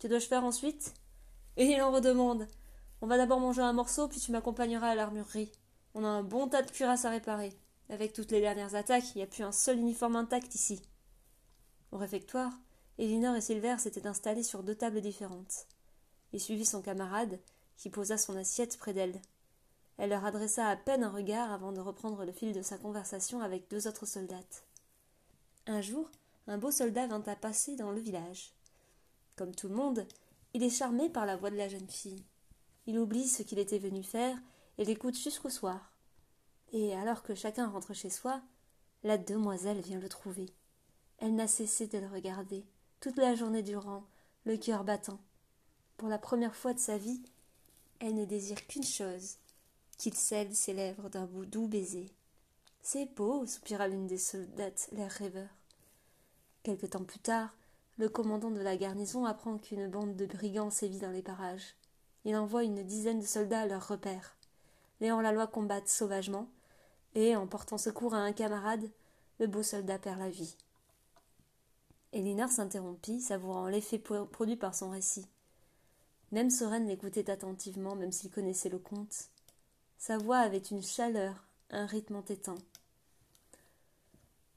Que 0.01 0.09
dois-je 0.09 0.27
faire 0.27 0.45
ensuite? 0.45 0.95
Et 1.57 1.67
il 1.67 1.83
en 1.83 1.93
redemande. 1.93 2.49
On 3.01 3.07
va 3.07 3.17
d'abord 3.17 3.39
manger 3.39 3.63
un 3.63 3.73
morceau, 3.73 4.09
puis 4.09 4.19
tu 4.19 4.33
m'accompagneras 4.33 4.89
à 4.89 4.95
l'armurerie. 4.95 5.53
On 5.95 6.05
a 6.05 6.09
un 6.09 6.23
bon 6.23 6.49
tas 6.49 6.63
de 6.63 6.71
cuirasses 6.71 7.05
à 7.05 7.11
réparer. 7.11 7.53
Avec 7.91 8.13
toutes 8.13 8.33
les 8.33 8.41
dernières 8.41 8.75
attaques, 8.75 9.15
il 9.15 9.19
n'y 9.19 9.25
a 9.25 9.27
plus 9.27 9.45
un 9.45 9.53
seul 9.53 9.79
uniforme 9.79 10.17
intact 10.17 10.55
ici. 10.55 10.83
Au 11.93 11.97
réfectoire, 11.97 12.53
Elinor 12.99 13.37
et 13.37 13.41
Silver 13.41 13.77
s'étaient 13.79 14.09
installés 14.09 14.43
sur 14.43 14.65
deux 14.65 14.75
tables 14.75 15.01
différentes. 15.01 15.67
Il 16.33 16.41
suivit 16.41 16.67
son 16.67 16.83
camarade, 16.83 17.39
qui 17.77 17.91
posa 17.91 18.19
son 18.19 18.37
assiette 18.37 18.77
près 18.77 18.93
d'elle. 18.93 19.21
Elle 19.99 20.11
leur 20.11 20.25
adressa 20.25 20.69
à 20.69 20.77
peine 20.77 21.05
un 21.05 21.11
regard 21.11 21.53
avant 21.53 21.71
de 21.71 21.81
reprendre 21.81 22.25
le 22.25 22.33
fil 22.33 22.53
de 22.53 22.63
sa 22.63 22.77
conversation 22.77 23.41
avec 23.41 23.71
deux 23.71 23.87
autres 23.87 24.07
soldates. 24.07 24.65
Un 25.69 25.81
jour, 25.81 26.11
un 26.49 26.59
beau 26.59 26.73
soldat 26.73 27.07
vint 27.07 27.23
à 27.27 27.37
passer 27.37 27.77
dans 27.77 27.93
le 27.93 28.01
village. 28.01 28.53
Comme 29.37 29.55
tout 29.55 29.69
le 29.69 29.77
monde, 29.77 30.05
il 30.53 30.65
est 30.65 30.71
charmé 30.71 31.09
par 31.09 31.25
la 31.25 31.37
voix 31.37 31.51
de 31.51 31.57
la 31.57 31.69
jeune 31.69 31.89
fille. 31.89 32.25
Il 32.87 32.99
oublie 32.99 33.29
ce 33.29 33.45
qu'il 33.45 33.61
était 33.61 33.79
venu 33.79 34.03
faire 34.03 34.37
et 34.77 34.85
l'écoute 34.85 35.17
jusqu'au 35.17 35.51
soir. 35.51 35.93
Et 36.73 36.97
alors 36.97 37.23
que 37.23 37.37
chacun 37.37 37.69
rentre 37.69 37.95
chez 37.95 38.11
soi, 38.11 38.43
la 39.05 39.19
demoiselle 39.19 39.81
vient 39.81 40.01
le 40.01 40.09
trouver. 40.09 40.47
Elle 41.19 41.37
n'a 41.37 41.47
cessé 41.47 41.87
de 41.87 41.99
le 41.99 42.09
regarder 42.09 42.65
toute 43.01 43.19
la 43.19 43.35
journée 43.35 43.63
durant, 43.63 44.05
le 44.45 44.57
cœur 44.57 44.83
battant. 44.83 45.21
Pour 45.97 46.09
la 46.09 46.19
première 46.19 46.57
fois 46.57 46.75
de 46.75 46.81
sa 46.81 46.99
vie, 46.99 47.23
elle 48.01 48.15
ne 48.15 48.25
désire 48.25 48.67
qu'une 48.67 48.85
chose 48.85 49.37
qu'il 49.99 50.15
scelle 50.15 50.55
ses 50.55 50.73
lèvres 50.73 51.09
d'un 51.09 51.27
doux 51.27 51.69
baiser. 51.69 52.11
C'est 52.81 53.13
beau, 53.15 53.47
soupira 53.47 53.89
l'une 53.89 54.07
des 54.07 54.19
soldates, 54.19 54.89
l'air 54.93 55.11
rêveur. 55.11 55.49
Quelque 56.63 56.87
temps 56.87 57.05
plus 57.05 57.19
tard, 57.19 57.55
le 57.99 58.09
commandant 58.09 58.51
de 58.51 58.61
la 58.61 58.77
garnison 58.77 59.25
apprend 59.25 59.59
qu'une 59.59 59.89
bande 59.89 60.17
de 60.17 60.27
brigands 60.27 60.71
sévit 60.71 60.99
dans 60.99 61.11
les 61.11 61.23
parages. 61.23 61.75
Il 62.25 62.37
envoie 62.37 62.65
une 62.65 62.83
dizaine 62.85 63.21
de 63.21 63.27
soldats 63.27 63.61
à 63.61 63.67
leur 63.67 63.87
repère. 63.87 64.37
Les 65.01 65.11
hors-la-loi 65.11 65.47
combattent 65.47 65.89
sauvagement, 65.89 66.49
et, 67.15 67.37
en 67.37 67.47
portant 67.47 67.79
secours 67.79 68.15
à 68.15 68.19
un 68.19 68.33
camarade, 68.33 68.91
le 69.41 69.47
beau 69.47 69.63
soldat 69.63 69.99
perd 69.99 70.19
la 70.19 70.31
vie. 70.31 70.57
Elinor 72.13 72.51
s'interrompit, 72.51 73.21
savourant 73.21 73.69
l'effet 73.69 73.99
produit 73.99 74.57
par 74.57 74.75
son 74.75 74.91
récit. 74.91 75.27
Même 76.33 76.51
Soren 76.51 76.87
l'écoutait 76.87 77.31
attentivement, 77.31 77.95
même 77.95 78.13
s'il 78.13 78.31
connaissait 78.31 78.69
le 78.69 78.79
conte. 78.79 79.29
Sa 79.99 80.19
voix 80.19 80.39
avait 80.39 80.59
une 80.59 80.83
chaleur, 80.83 81.45
un 81.71 81.87
rythme 81.87 82.17
entêtant. 82.17 82.59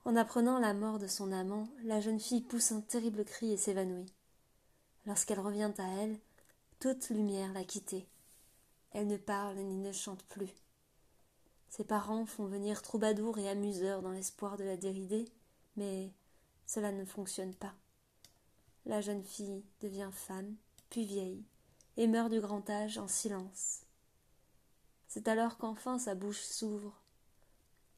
En 0.04 0.16
apprenant 0.16 0.60
la 0.60 0.74
mort 0.74 1.00
de 1.00 1.08
son 1.08 1.32
amant, 1.32 1.68
la 1.84 2.00
jeune 2.00 2.20
fille 2.20 2.42
pousse 2.42 2.72
un 2.72 2.82
terrible 2.82 3.24
cri 3.24 3.52
et 3.52 3.58
s'évanouit. 3.58 4.12
Lorsqu'elle 5.06 5.40
revient 5.40 5.72
à 5.78 5.88
elle, 6.02 6.18
toute 6.80 7.10
lumière 7.10 7.54
l'a 7.54 7.64
quittée. 7.64 8.08
Elle 8.92 9.08
ne 9.08 9.18
parle 9.18 9.58
ni 9.58 9.78
ne 9.78 9.92
chante 9.92 10.24
plus. 10.24 10.50
Ses 11.70 11.84
parents 11.84 12.26
font 12.26 12.46
venir 12.46 12.82
troubadours 12.82 13.38
et 13.38 13.50
amuseurs 13.50 14.02
dans 14.02 14.12
l'espoir 14.12 14.58
de 14.58 14.64
la 14.64 14.76
dérider, 14.76 15.26
mais 15.78 16.12
cela 16.66 16.92
ne 16.92 17.06
fonctionne 17.06 17.56
pas. 17.56 17.74
La 18.86 19.02
jeune 19.02 19.24
fille 19.24 19.64
devient 19.82 20.10
femme, 20.12 20.56
puis 20.90 21.06
vieille, 21.06 21.44
et 21.98 22.08
meurt 22.08 22.32
du 22.32 22.40
grand 22.40 22.68
âge 22.70 22.98
en 22.98 23.08
silence. 23.08 23.82
C'est 25.08 25.28
alors 25.28 25.58
qu'enfin 25.58 26.00
sa 26.00 26.16
bouche 26.16 26.42
s'ouvre. 26.42 27.02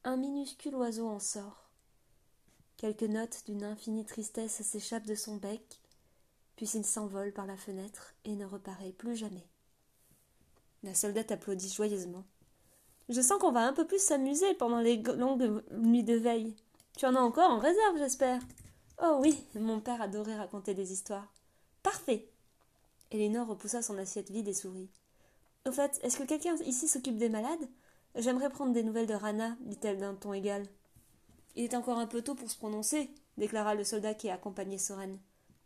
Un 0.04 0.18
minuscule 0.18 0.76
oiseau 0.76 1.08
en 1.08 1.20
sort. 1.20 1.70
Quelques 2.78 3.04
notes 3.04 3.44
d'une 3.46 3.64
infinie 3.64 4.06
tristesse 4.06 4.62
s'échappent 4.62 5.06
de 5.06 5.16
son 5.16 5.38
bec, 5.38 5.80
puis 6.56 6.68
il 6.74 6.86
s'envole 6.86 7.32
par 7.32 7.46
la 7.46 7.56
fenêtre 7.56 8.14
et 8.26 8.36
ne 8.36 8.46
reparaît 8.46 8.92
plus 8.92 9.16
jamais. 9.16 9.48
La 10.84 10.94
soldate 10.94 11.32
applaudit 11.32 11.70
joyeusement. 11.70 12.26
Je 13.10 13.22
sens 13.22 13.40
qu'on 13.40 13.52
va 13.52 13.68
un 13.68 13.74
peu 13.74 13.86
plus 13.86 14.02
s'amuser 14.02 14.54
pendant 14.56 14.80
les 14.80 14.98
longues 14.98 15.64
nuits 15.72 16.04
de 16.04 16.16
veille. 16.16 16.56
Tu 16.98 17.06
en 17.06 17.16
as 17.16 17.22
encore 17.22 17.50
en 17.50 17.60
réserve, 17.60 17.98
j'espère. 17.98 18.42
Oh 19.02 19.18
oui, 19.20 19.44
mon 19.56 19.80
père 19.80 20.02
adorait 20.02 20.38
raconter 20.38 20.74
des 20.74 20.94
histoires. 20.94 21.34
Parfait. 21.82 22.30
Elinor 23.12 23.48
repoussa 23.48 23.82
son 23.82 23.98
assiette 23.98 24.30
vide 24.30 24.48
et 24.48 24.54
sourit. 24.54 24.90
Au 25.68 25.72
fait, 25.72 26.00
est-ce 26.04 26.18
que 26.18 26.24
quelqu'un 26.24 26.56
ici 26.66 26.88
s'occupe 26.88 27.18
des 27.18 27.30
malades? 27.30 27.68
J'aimerais 28.16 28.50
prendre 28.50 28.74
des 28.74 28.84
nouvelles 28.84 29.08
de 29.08 29.14
Rana, 29.14 29.58
dit-elle 29.62 29.98
d'un 29.98 30.14
ton 30.14 30.34
égal. 30.34 30.66
Il 31.56 31.64
est 31.64 31.76
encore 31.76 31.98
un 31.98 32.08
peu 32.08 32.22
tôt 32.22 32.36
pour 32.36 32.50
se 32.50 32.58
prononcer, 32.58 33.10
déclara 33.38 33.74
le 33.74 33.84
soldat 33.84 34.14
qui 34.14 34.30
accompagnait 34.30 34.78
Soren. 34.78 35.20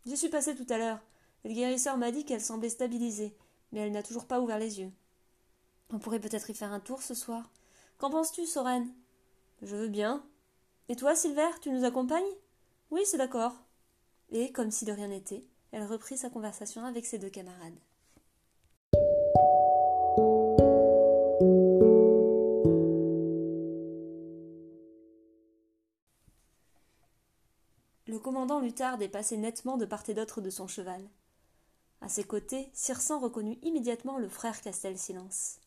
Je 0.06 0.14
suis 0.14 0.28
passé 0.30 0.54
tout 0.54 0.66
à 0.70 0.78
l'heure. 0.78 1.00
Le 1.44 1.52
guérisseur 1.52 1.98
m'a 1.98 2.10
dit 2.10 2.24
qu'elle 2.24 2.40
semblait 2.40 2.70
stabilisée, 2.70 3.36
mais 3.72 3.80
elle 3.80 3.92
n'a 3.92 4.02
toujours 4.02 4.26
pas 4.26 4.40
ouvert 4.40 4.58
les 4.58 4.80
yeux. 4.80 4.90
On 5.90 5.98
pourrait 5.98 6.20
peut-être 6.20 6.48
y 6.50 6.54
faire 6.54 6.72
un 6.72 6.80
tour 6.80 7.02
ce 7.02 7.14
soir. 7.14 7.50
Qu'en 7.98 8.10
penses-tu, 8.10 8.46
Soren? 8.46 8.88
Je 9.62 9.76
veux 9.76 9.88
bien. 9.88 10.24
Et 10.90 10.96
toi, 10.96 11.14
Silver, 11.14 11.50
tu 11.60 11.70
nous 11.70 11.84
accompagnes? 11.84 12.24
Oui, 12.90 13.02
c'est 13.04 13.18
d'accord. 13.18 13.52
Et, 14.30 14.52
comme 14.52 14.70
si 14.70 14.86
de 14.86 14.92
rien 14.92 15.08
n'était, 15.08 15.44
elle 15.70 15.84
reprit 15.84 16.16
sa 16.16 16.30
conversation 16.30 16.84
avec 16.84 17.04
ses 17.04 17.18
deux 17.18 17.28
camarades. 17.28 17.78
Le 28.06 28.18
commandant 28.18 28.60
Luthard 28.60 28.96
dépassait 28.96 29.36
nettement 29.36 29.76
de 29.76 29.84
part 29.84 30.08
et 30.08 30.14
d'autre 30.14 30.40
de 30.40 30.48
son 30.48 30.66
cheval. 30.66 31.02
À 32.00 32.08
ses 32.08 32.24
côtés, 32.24 32.70
Circen 32.72 33.18
reconnut 33.18 33.58
immédiatement 33.62 34.16
le 34.16 34.30
frère 34.30 34.62
Castel-Silence. 34.62 35.58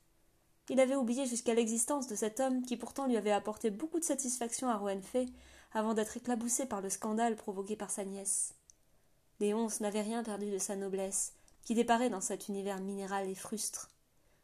Il 0.69 0.79
avait 0.79 0.95
oublié 0.95 1.25
jusqu'à 1.25 1.53
l'existence 1.53 2.07
de 2.07 2.15
cet 2.15 2.39
homme 2.39 2.63
qui 2.63 2.77
pourtant 2.77 3.07
lui 3.07 3.17
avait 3.17 3.31
apporté 3.31 3.69
beaucoup 3.69 3.99
de 3.99 4.05
satisfaction 4.05 4.69
à 4.69 4.77
Roenfait 4.77 5.27
avant 5.73 5.93
d'être 5.93 6.17
éclaboussé 6.17 6.65
par 6.65 6.81
le 6.81 6.89
scandale 6.89 7.35
provoqué 7.35 7.75
par 7.75 7.91
sa 7.91 8.05
nièce. 8.05 8.53
Léonce 9.39 9.79
n'avait 9.79 10.01
rien 10.01 10.23
perdu 10.23 10.51
de 10.51 10.57
sa 10.57 10.75
noblesse, 10.75 11.33
qui 11.63 11.73
déparait 11.73 12.09
dans 12.09 12.21
cet 12.21 12.47
univers 12.47 12.79
minéral 12.79 13.27
et 13.29 13.35
frustre. 13.35 13.89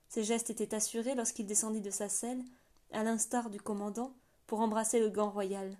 Ses 0.09 0.23
gestes 0.23 0.49
étaient 0.49 0.73
assurés 0.75 1.15
lorsqu'il 1.15 1.45
descendit 1.45 1.81
de 1.81 1.91
sa 1.91 2.09
selle, 2.09 2.43
à 2.91 3.03
l'instar 3.03 3.49
du 3.49 3.59
commandant, 3.59 4.13
pour 4.47 4.61
embrasser 4.61 4.99
le 4.99 5.09
gant 5.09 5.29
royal. 5.29 5.77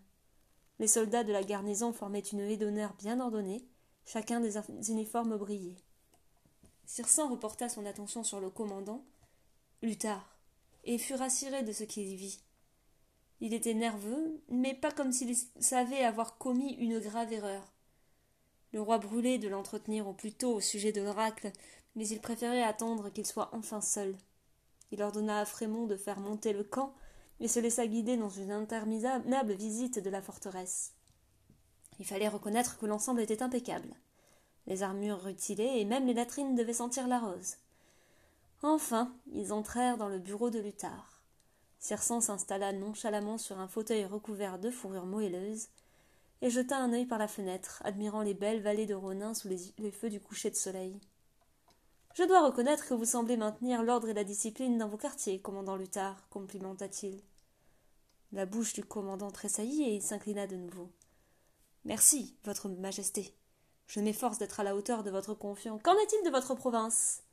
Les 0.79 0.87
soldats 0.87 1.23
de 1.23 1.31
la 1.31 1.43
garnison 1.43 1.93
formaient 1.93 2.19
une 2.19 2.41
haie 2.41 2.57
d'honneur 2.57 2.93
bien 2.99 3.19
ordonnée, 3.19 3.65
chacun 4.05 4.39
des 4.39 4.57
uniformes 4.91 5.37
brillait. 5.37 5.77
Circin 6.85 7.27
reporta 7.27 7.69
son 7.69 7.85
attention 7.85 8.23
sur 8.23 8.39
le 8.39 8.49
commandant, 8.49 9.03
Luthard, 9.83 10.37
et 10.85 10.97
fut 10.97 11.13
rassuré 11.13 11.61
de 11.61 11.71
ce 11.71 11.83
qu'il 11.83 12.15
vit. 12.15 12.39
Il 13.41 13.53
était 13.53 13.75
nerveux, 13.75 14.41
mais 14.49 14.73
pas 14.73 14.91
comme 14.91 15.11
s'il 15.11 15.35
savait 15.59 16.03
avoir 16.03 16.39
commis 16.39 16.73
une 16.73 16.99
grave 16.99 17.31
erreur. 17.31 17.71
Le 18.73 18.81
roi 18.81 18.97
brûlait 18.97 19.37
de 19.37 19.47
l'entretenir 19.47 20.07
au 20.07 20.13
plus 20.13 20.33
tôt 20.33 20.55
au 20.55 20.61
sujet 20.61 20.91
de 20.91 21.01
l'oracle, 21.01 21.51
mais 21.95 22.07
il 22.07 22.19
préférait 22.19 22.63
attendre 22.63 23.09
qu'il 23.09 23.25
soit 23.25 23.49
enfin 23.53 23.81
seul. 23.81 24.17
Il 24.91 25.03
ordonna 25.03 25.41
à 25.41 25.45
Frémont 25.45 25.85
de 25.85 25.95
faire 25.95 26.19
monter 26.19 26.53
le 26.53 26.63
camp 26.63 26.95
et 27.39 27.47
se 27.47 27.59
laissa 27.59 27.85
guider 27.85 28.17
dans 28.17 28.29
une 28.29 28.51
interminable 28.51 29.53
visite 29.53 29.99
de 29.99 30.09
la 30.09 30.23
forteresse. 30.23 30.93
Il 31.99 32.05
fallait 32.05 32.27
reconnaître 32.27 32.79
que 32.79 32.87
l'ensemble 32.87 33.21
était 33.21 33.43
impeccable. 33.43 33.93
Les 34.65 34.81
armures 34.81 35.21
rutilées 35.21 35.79
et 35.79 35.85
même 35.85 36.07
les 36.07 36.13
latrines 36.13 36.55
devaient 36.55 36.73
sentir 36.73 37.07
la 37.07 37.19
rose. 37.19 37.57
Enfin, 38.63 39.13
ils 39.31 39.53
entrèrent 39.53 39.97
dans 39.97 40.09
le 40.09 40.19
bureau 40.19 40.49
de 40.49 40.59
Luthard. 40.59 41.21
Circen 41.79 42.21
s'installa 42.21 42.73
nonchalamment 42.73 43.37
sur 43.37 43.59
un 43.59 43.67
fauteuil 43.67 44.05
recouvert 44.05 44.57
de 44.57 44.71
fourrure 44.71 45.05
moelleuse 45.05 45.67
et 46.41 46.49
jeta 46.49 46.77
un 46.77 46.93
œil 46.93 47.05
par 47.05 47.19
la 47.19 47.27
fenêtre, 47.27 47.81
admirant 47.85 48.21
les 48.21 48.33
belles 48.33 48.61
vallées 48.61 48.85
de 48.85 48.93
Ronin 48.93 49.33
sous 49.33 49.47
les, 49.47 49.91
feux 49.91 50.09
du 50.09 50.19
coucher 50.19 50.49
de 50.49 50.55
soleil. 50.55 50.99
Je 52.15 52.23
dois 52.23 52.45
reconnaître 52.45 52.87
que 52.87 52.93
vous 52.93 53.05
semblez 53.05 53.37
maintenir 53.37 53.83
l'ordre 53.83 54.09
et 54.09 54.13
la 54.13 54.23
discipline 54.23 54.77
dans 54.77 54.87
vos 54.87 54.97
quartiers, 54.97 55.39
commandant 55.39 55.75
Luthard, 55.75 56.27
complimenta-t-il. 56.29 57.21
La 58.31 58.45
bouche 58.45 58.73
du 58.73 58.83
commandant 58.83 59.31
tressaillit 59.31 59.83
et 59.83 59.95
il 59.95 60.01
s'inclina 60.01 60.47
de 60.47 60.55
nouveau. 60.55 60.91
Merci, 61.85 62.35
votre 62.43 62.69
majesté. 62.69 63.35
Je 63.85 63.99
m'efforce 63.99 64.39
d'être 64.39 64.59
à 64.59 64.63
la 64.63 64.75
hauteur 64.75 65.03
de 65.03 65.11
votre 65.11 65.33
confiance. 65.33 65.81
Qu'en 65.83 65.97
est-il 65.97 66.25
de 66.25 66.31
votre 66.31 66.55
province? 66.55 67.23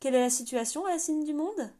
Quelle 0.00 0.14
est 0.14 0.20
la 0.20 0.30
situation 0.30 0.86
à 0.86 0.90
la 0.90 0.98
signe 0.98 1.24
du 1.24 1.34
monde? 1.34 1.72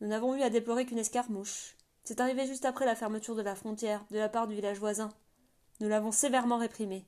Nous 0.00 0.06
n'avons 0.06 0.36
eu 0.36 0.42
à 0.42 0.50
déplorer 0.50 0.86
qu'une 0.86 0.98
escarmouche. 0.98 1.76
C'est 2.04 2.20
arrivé 2.20 2.46
juste 2.46 2.64
après 2.64 2.86
la 2.86 2.94
fermeture 2.94 3.34
de 3.34 3.42
la 3.42 3.56
frontière, 3.56 4.06
de 4.10 4.18
la 4.18 4.28
part 4.28 4.46
du 4.46 4.54
village 4.54 4.78
voisin. 4.78 5.12
Nous 5.80 5.88
l'avons 5.88 6.12
sévèrement 6.12 6.58
réprimé. 6.58 7.04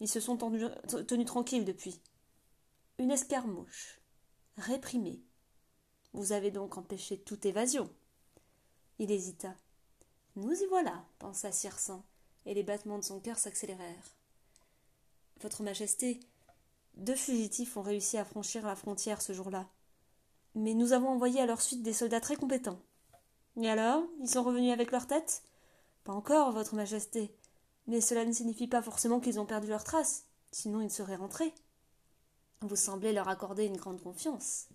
Ils 0.00 0.08
se 0.08 0.20
sont 0.20 0.36
tenus, 0.36 1.26
tranquilles 1.26 1.64
depuis. 1.64 2.00
Une 2.98 3.10
escarmouche. 3.10 4.00
Réprimée. 4.56 5.20
Vous 6.12 6.30
avez 6.30 6.52
donc 6.52 6.78
empêché 6.78 7.18
toute 7.18 7.44
évasion. 7.44 7.90
Il 9.00 9.10
hésita. 9.10 9.56
Nous 10.36 10.52
y 10.52 10.66
voilà, 10.66 11.04
pensa 11.18 11.50
Circin, 11.50 12.04
et 12.46 12.54
les 12.54 12.62
battements 12.62 12.98
de 12.98 13.04
son 13.04 13.18
cœur 13.18 13.38
s'accélérèrent. 13.38 14.16
Votre 15.40 15.64
Majesté, 15.64 16.20
deux 16.98 17.14
fugitifs 17.14 17.76
ont 17.76 17.82
réussi 17.82 18.18
à 18.18 18.24
franchir 18.24 18.66
la 18.66 18.74
frontière 18.74 19.22
ce 19.22 19.32
jour-là. 19.32 19.66
Mais 20.54 20.74
nous 20.74 20.92
avons 20.92 21.08
envoyé 21.08 21.40
à 21.40 21.46
leur 21.46 21.60
suite 21.60 21.82
des 21.82 21.92
soldats 21.92 22.20
très 22.20 22.36
compétents. 22.36 22.80
Et 23.56 23.70
alors 23.70 24.02
Ils 24.20 24.28
sont 24.28 24.42
revenus 24.42 24.72
avec 24.72 24.90
leur 24.90 25.06
tête 25.06 25.42
Pas 26.04 26.12
encore, 26.12 26.52
Votre 26.52 26.74
Majesté. 26.74 27.32
Mais 27.86 28.00
cela 28.00 28.24
ne 28.24 28.32
signifie 28.32 28.66
pas 28.66 28.82
forcément 28.82 29.20
qu'ils 29.20 29.38
ont 29.38 29.46
perdu 29.46 29.68
leurs 29.68 29.84
traces, 29.84 30.26
sinon 30.50 30.80
ils 30.80 30.90
seraient 30.90 31.16
rentrés. 31.16 31.54
Vous 32.62 32.76
semblez 32.76 33.12
leur 33.12 33.28
accorder 33.28 33.64
une 33.64 33.76
grande 33.76 34.02
confiance. 34.02 34.66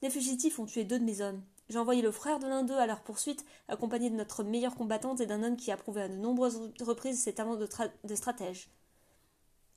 Les 0.00 0.10
fugitifs 0.10 0.58
ont 0.58 0.66
tué 0.66 0.84
deux 0.84 0.98
de 0.98 1.04
mes 1.04 1.20
hommes. 1.20 1.42
J'ai 1.68 1.78
envoyé 1.78 2.00
le 2.00 2.10
frère 2.10 2.38
de 2.38 2.46
l'un 2.46 2.64
d'eux 2.64 2.78
à 2.78 2.86
leur 2.86 3.02
poursuite, 3.02 3.44
accompagné 3.68 4.08
de 4.08 4.16
notre 4.16 4.42
meilleure 4.42 4.74
combattante 4.74 5.20
et 5.20 5.26
d'un 5.26 5.42
homme 5.42 5.56
qui 5.56 5.70
a 5.70 5.76
prouvé 5.76 6.02
à 6.02 6.08
de 6.08 6.16
nombreuses 6.16 6.72
reprises 6.80 7.22
ses 7.22 7.34
talents 7.34 7.56
de 7.56 8.14
stratège. 8.14 8.70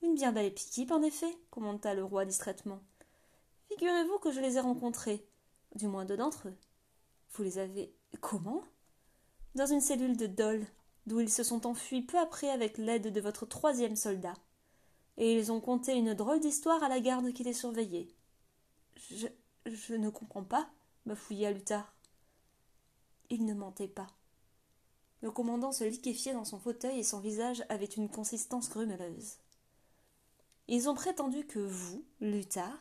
Une 0.03 0.15
bien 0.15 0.33
belle 0.33 0.47
équipe, 0.47 0.91
en 0.91 1.01
effet, 1.01 1.33
commenta 1.49 1.93
le 1.93 2.03
roi 2.03 2.25
distraitement. 2.25 2.81
Figurez-vous 3.69 4.19
que 4.19 4.31
je 4.31 4.41
les 4.41 4.57
ai 4.57 4.59
rencontrés, 4.59 5.25
du 5.75 5.87
moins 5.87 6.03
deux 6.03 6.17
d'entre 6.17 6.49
eux. 6.49 6.57
Vous 7.31 7.43
les 7.43 7.57
avez. 7.57 7.95
Comment? 8.19 8.63
Dans 9.55 9.65
une 9.65 9.79
cellule 9.79 10.17
de 10.17 10.27
Dole, 10.27 10.67
d'où 11.07 11.21
ils 11.21 11.31
se 11.31 11.43
sont 11.43 11.65
enfuis 11.65 12.01
peu 12.01 12.19
après 12.19 12.49
avec 12.49 12.77
l'aide 12.77 13.13
de 13.13 13.21
votre 13.21 13.45
troisième 13.45 13.95
soldat. 13.95 14.33
Et 15.15 15.37
ils 15.37 15.53
ont 15.53 15.61
conté 15.61 15.93
une 15.93 16.13
drôle 16.13 16.41
d'histoire 16.41 16.83
à 16.83 16.89
la 16.89 16.99
garde 16.99 17.31
qui 17.31 17.45
les 17.45 17.53
surveillait. 17.53 18.09
Je, 19.09 19.27
je 19.65 19.93
ne 19.95 20.09
comprends 20.09 20.43
pas, 20.43 20.69
bafouilla 21.05 21.51
Luthard. 21.51 21.95
Il 23.29 23.45
ne 23.45 23.53
mentait 23.53 23.87
pas. 23.87 24.07
Le 25.21 25.31
commandant 25.31 25.71
se 25.71 25.85
liquéfiait 25.85 26.33
dans 26.33 26.43
son 26.43 26.59
fauteuil 26.59 26.99
et 26.99 27.03
son 27.03 27.21
visage 27.21 27.63
avait 27.69 27.85
une 27.85 28.09
consistance 28.09 28.69
grumeleuse. 28.69 29.37
Ils 30.67 30.89
ont 30.89 30.95
prétendu 30.95 31.45
que 31.45 31.59
vous, 31.59 32.05
Luthard, 32.21 32.79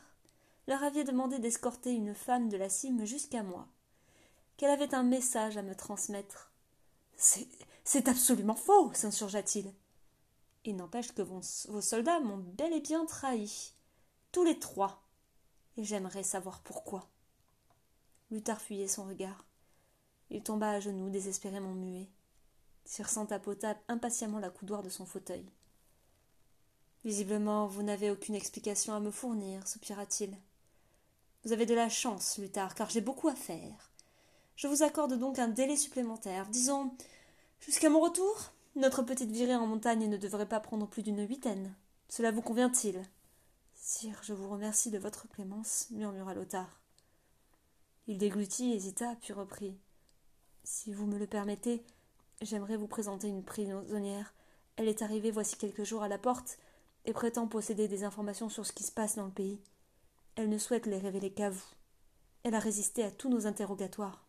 leur 0.67 0.83
aviez 0.83 1.03
demandé 1.03 1.39
d'escorter 1.39 1.91
une 1.91 2.15
femme 2.15 2.47
de 2.47 2.55
la 2.55 2.69
cime 2.69 3.05
jusqu'à 3.05 3.43
moi, 3.43 3.67
qu'elle 4.55 4.69
avait 4.69 4.95
un 4.95 5.03
message 5.03 5.57
à 5.57 5.61
me 5.61 5.75
transmettre 5.75 6.51
C'est 7.17 8.07
absolument 8.07 8.55
faux, 8.55 8.93
s'insurgea-t-il. 8.93 9.73
Il 10.65 10.77
n'empêche 10.77 11.13
que 11.13 11.21
vos, 11.21 11.41
soldats 11.41 12.21
m'ont 12.21 12.37
bel 12.37 12.71
et 12.71 12.79
bien 12.79 13.05
trahi. 13.05 13.73
Tous 14.31 14.45
les 14.45 14.57
trois. 14.57 15.03
Et 15.75 15.83
j'aimerais 15.83 16.23
savoir 16.23 16.61
pourquoi. 16.61 17.09
Luther 18.31 18.61
fuyait 18.61 18.87
son 18.87 19.03
regard. 19.05 19.45
Il 20.29 20.41
tomba 20.41 20.69
à 20.69 20.79
genoux, 20.79 21.09
désespérément 21.09 21.73
muet. 21.73 22.07
Circent 22.85 23.25
tapota 23.25 23.75
impatiemment 23.89 24.39
la 24.39 24.49
coudoir 24.49 24.83
de 24.83 24.89
son 24.89 25.05
fauteuil. 25.05 25.45
Visiblement, 27.05 27.67
vous 27.67 27.83
n'avez 27.83 28.09
aucune 28.09 28.35
explication 28.35 28.93
à 28.93 28.99
me 28.99 29.11
fournir, 29.11 29.67
soupira-t-il. 29.67 30.37
Vous 31.43 31.51
avez 31.51 31.65
de 31.65 31.73
la 31.73 31.89
chance, 31.89 32.37
Luther, 32.37 32.73
car 32.75 32.89
j'ai 32.89 33.01
beaucoup 33.01 33.27
à 33.27 33.35
faire. 33.35 33.91
Je 34.55 34.67
vous 34.67 34.83
accorde 34.83 35.17
donc 35.19 35.39
un 35.39 35.49
délai 35.49 35.75
supplémentaire, 35.75 36.47
disons 36.47 36.95
jusqu'à 37.59 37.89
mon 37.89 37.99
retour. 37.99 38.51
Notre 38.75 39.03
petite 39.03 39.31
virée 39.31 39.55
en 39.55 39.67
montagne 39.67 40.07
ne 40.07 40.17
devrait 40.17 40.47
pas 40.47 40.61
prendre 40.61 40.87
plus 40.87 41.03
d'une 41.03 41.27
huitaine. 41.27 41.75
Cela 42.07 42.31
vous 42.31 42.41
convient-il? 42.41 43.03
Sire, 43.73 44.19
je 44.23 44.33
vous 44.33 44.49
remercie 44.49 44.89
de 44.89 44.97
votre 44.97 45.27
clémence, 45.27 45.87
murmura 45.91 46.33
Lothar. 46.33 46.79
Il 48.07 48.17
déglutit, 48.17 48.71
hésita, 48.73 49.15
puis 49.19 49.33
reprit. 49.33 49.77
Si 50.63 50.93
vous 50.93 51.05
me 51.05 51.17
le 51.17 51.27
permettez, 51.27 51.83
j'aimerais 52.41 52.77
vous 52.77 52.87
présenter 52.87 53.27
une 53.27 53.43
prisonnière. 53.43 54.33
Elle 54.77 54.87
est 54.87 55.01
arrivée 55.01 55.31
voici 55.31 55.57
quelques 55.57 55.83
jours 55.83 56.03
à 56.03 56.07
la 56.07 56.17
porte 56.17 56.57
et 57.05 57.13
prétend 57.13 57.47
posséder 57.47 57.87
des 57.87 58.03
informations 58.03 58.49
sur 58.49 58.65
ce 58.65 58.71
qui 58.71 58.83
se 58.83 58.91
passe 58.91 59.15
dans 59.15 59.25
le 59.25 59.31
pays. 59.31 59.59
Elle 60.35 60.49
ne 60.49 60.57
souhaite 60.57 60.85
les 60.85 60.97
révéler 60.97 61.31
qu'à 61.31 61.49
vous. 61.49 61.65
Elle 62.43 62.55
a 62.55 62.59
résisté 62.59 63.03
à 63.03 63.11
tous 63.11 63.29
nos 63.29 63.45
interrogatoires. 63.45 64.25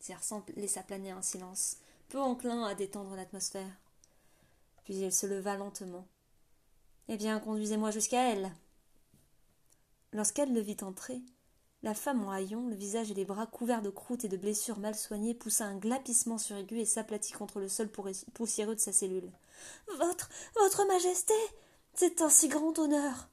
Sersan 0.00 0.44
laissa 0.56 0.82
planer 0.82 1.10
un 1.10 1.22
silence, 1.22 1.76
peu 2.08 2.18
enclin 2.18 2.64
à 2.64 2.74
détendre 2.74 3.14
l'atmosphère. 3.14 3.70
Puis 4.84 4.94
il 4.94 5.12
se 5.12 5.26
leva 5.26 5.56
lentement. 5.56 6.06
Eh 7.08 7.16
bien, 7.16 7.40
conduisez-moi 7.40 7.90
jusqu'à 7.90 8.30
elle. 8.30 8.52
Lorsqu'elle 10.12 10.54
le 10.54 10.60
vit 10.60 10.76
entrer, 10.82 11.20
la 11.82 11.94
femme 11.94 12.24
en 12.24 12.32
haillons, 12.32 12.66
le 12.66 12.74
visage 12.74 13.10
et 13.10 13.14
les 13.14 13.24
bras 13.24 13.46
couverts 13.46 13.82
de 13.82 13.90
croûtes 13.90 14.24
et 14.24 14.28
de 14.28 14.36
blessures 14.36 14.78
mal 14.78 14.94
soignées, 14.94 15.34
poussa 15.34 15.64
un 15.64 15.76
glapissement 15.76 16.38
suraigu 16.38 16.78
et 16.78 16.84
s'aplatit 16.84 17.32
contre 17.32 17.60
le 17.60 17.68
sol 17.68 17.88
poussiéreux 18.34 18.74
de 18.74 18.80
sa 18.80 18.92
cellule. 18.92 19.30
Votre. 19.96 20.28
votre 20.60 20.86
majesté. 20.86 21.34
C'est 21.94 22.22
un 22.22 22.28
si 22.28 22.48
grand 22.48 22.78
honneur. 22.78 23.28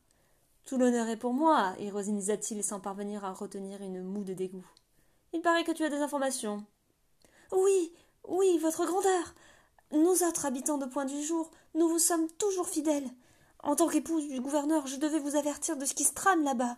Tout 0.66 0.78
l'honneur 0.78 1.08
est 1.08 1.18
pour 1.18 1.34
moi, 1.34 1.76
irosinisa-t-il 1.80 2.64
sans 2.64 2.80
parvenir 2.80 3.24
à 3.24 3.34
retenir 3.34 3.82
une 3.82 4.02
moue 4.02 4.24
de 4.24 4.34
dégoût. 4.34 4.66
Il 5.34 5.42
paraît 5.42 5.64
que 5.64 5.72
tu 5.72 5.84
as 5.84 5.90
des 5.90 6.02
informations. 6.02 6.66
Oui, 7.52 7.94
oui, 8.28 8.58
votre 8.60 8.86
grandeur. 8.86 9.36
Nous 9.92 10.24
autres 10.24 10.46
habitants 10.46 10.80
de 10.80 10.88
Point 10.88 11.06
du 11.06 11.22
Jour, 11.22 11.52
nous 11.76 11.88
vous 11.88 12.00
sommes 12.00 12.28
toujours 12.40 12.68
fidèles. 12.68 13.10
En 13.62 13.76
tant 13.76 13.88
qu'épouse 13.88 14.28
du 14.28 14.42
gouverneur, 14.42 14.88
je 14.88 14.98
devais 14.98 15.20
vous 15.20 15.36
avertir 15.36 15.78
de 15.78 15.86
ce 15.86 15.94
qui 15.94 16.04
se 16.04 16.14
trame 16.14 16.44
là-bas. 16.44 16.78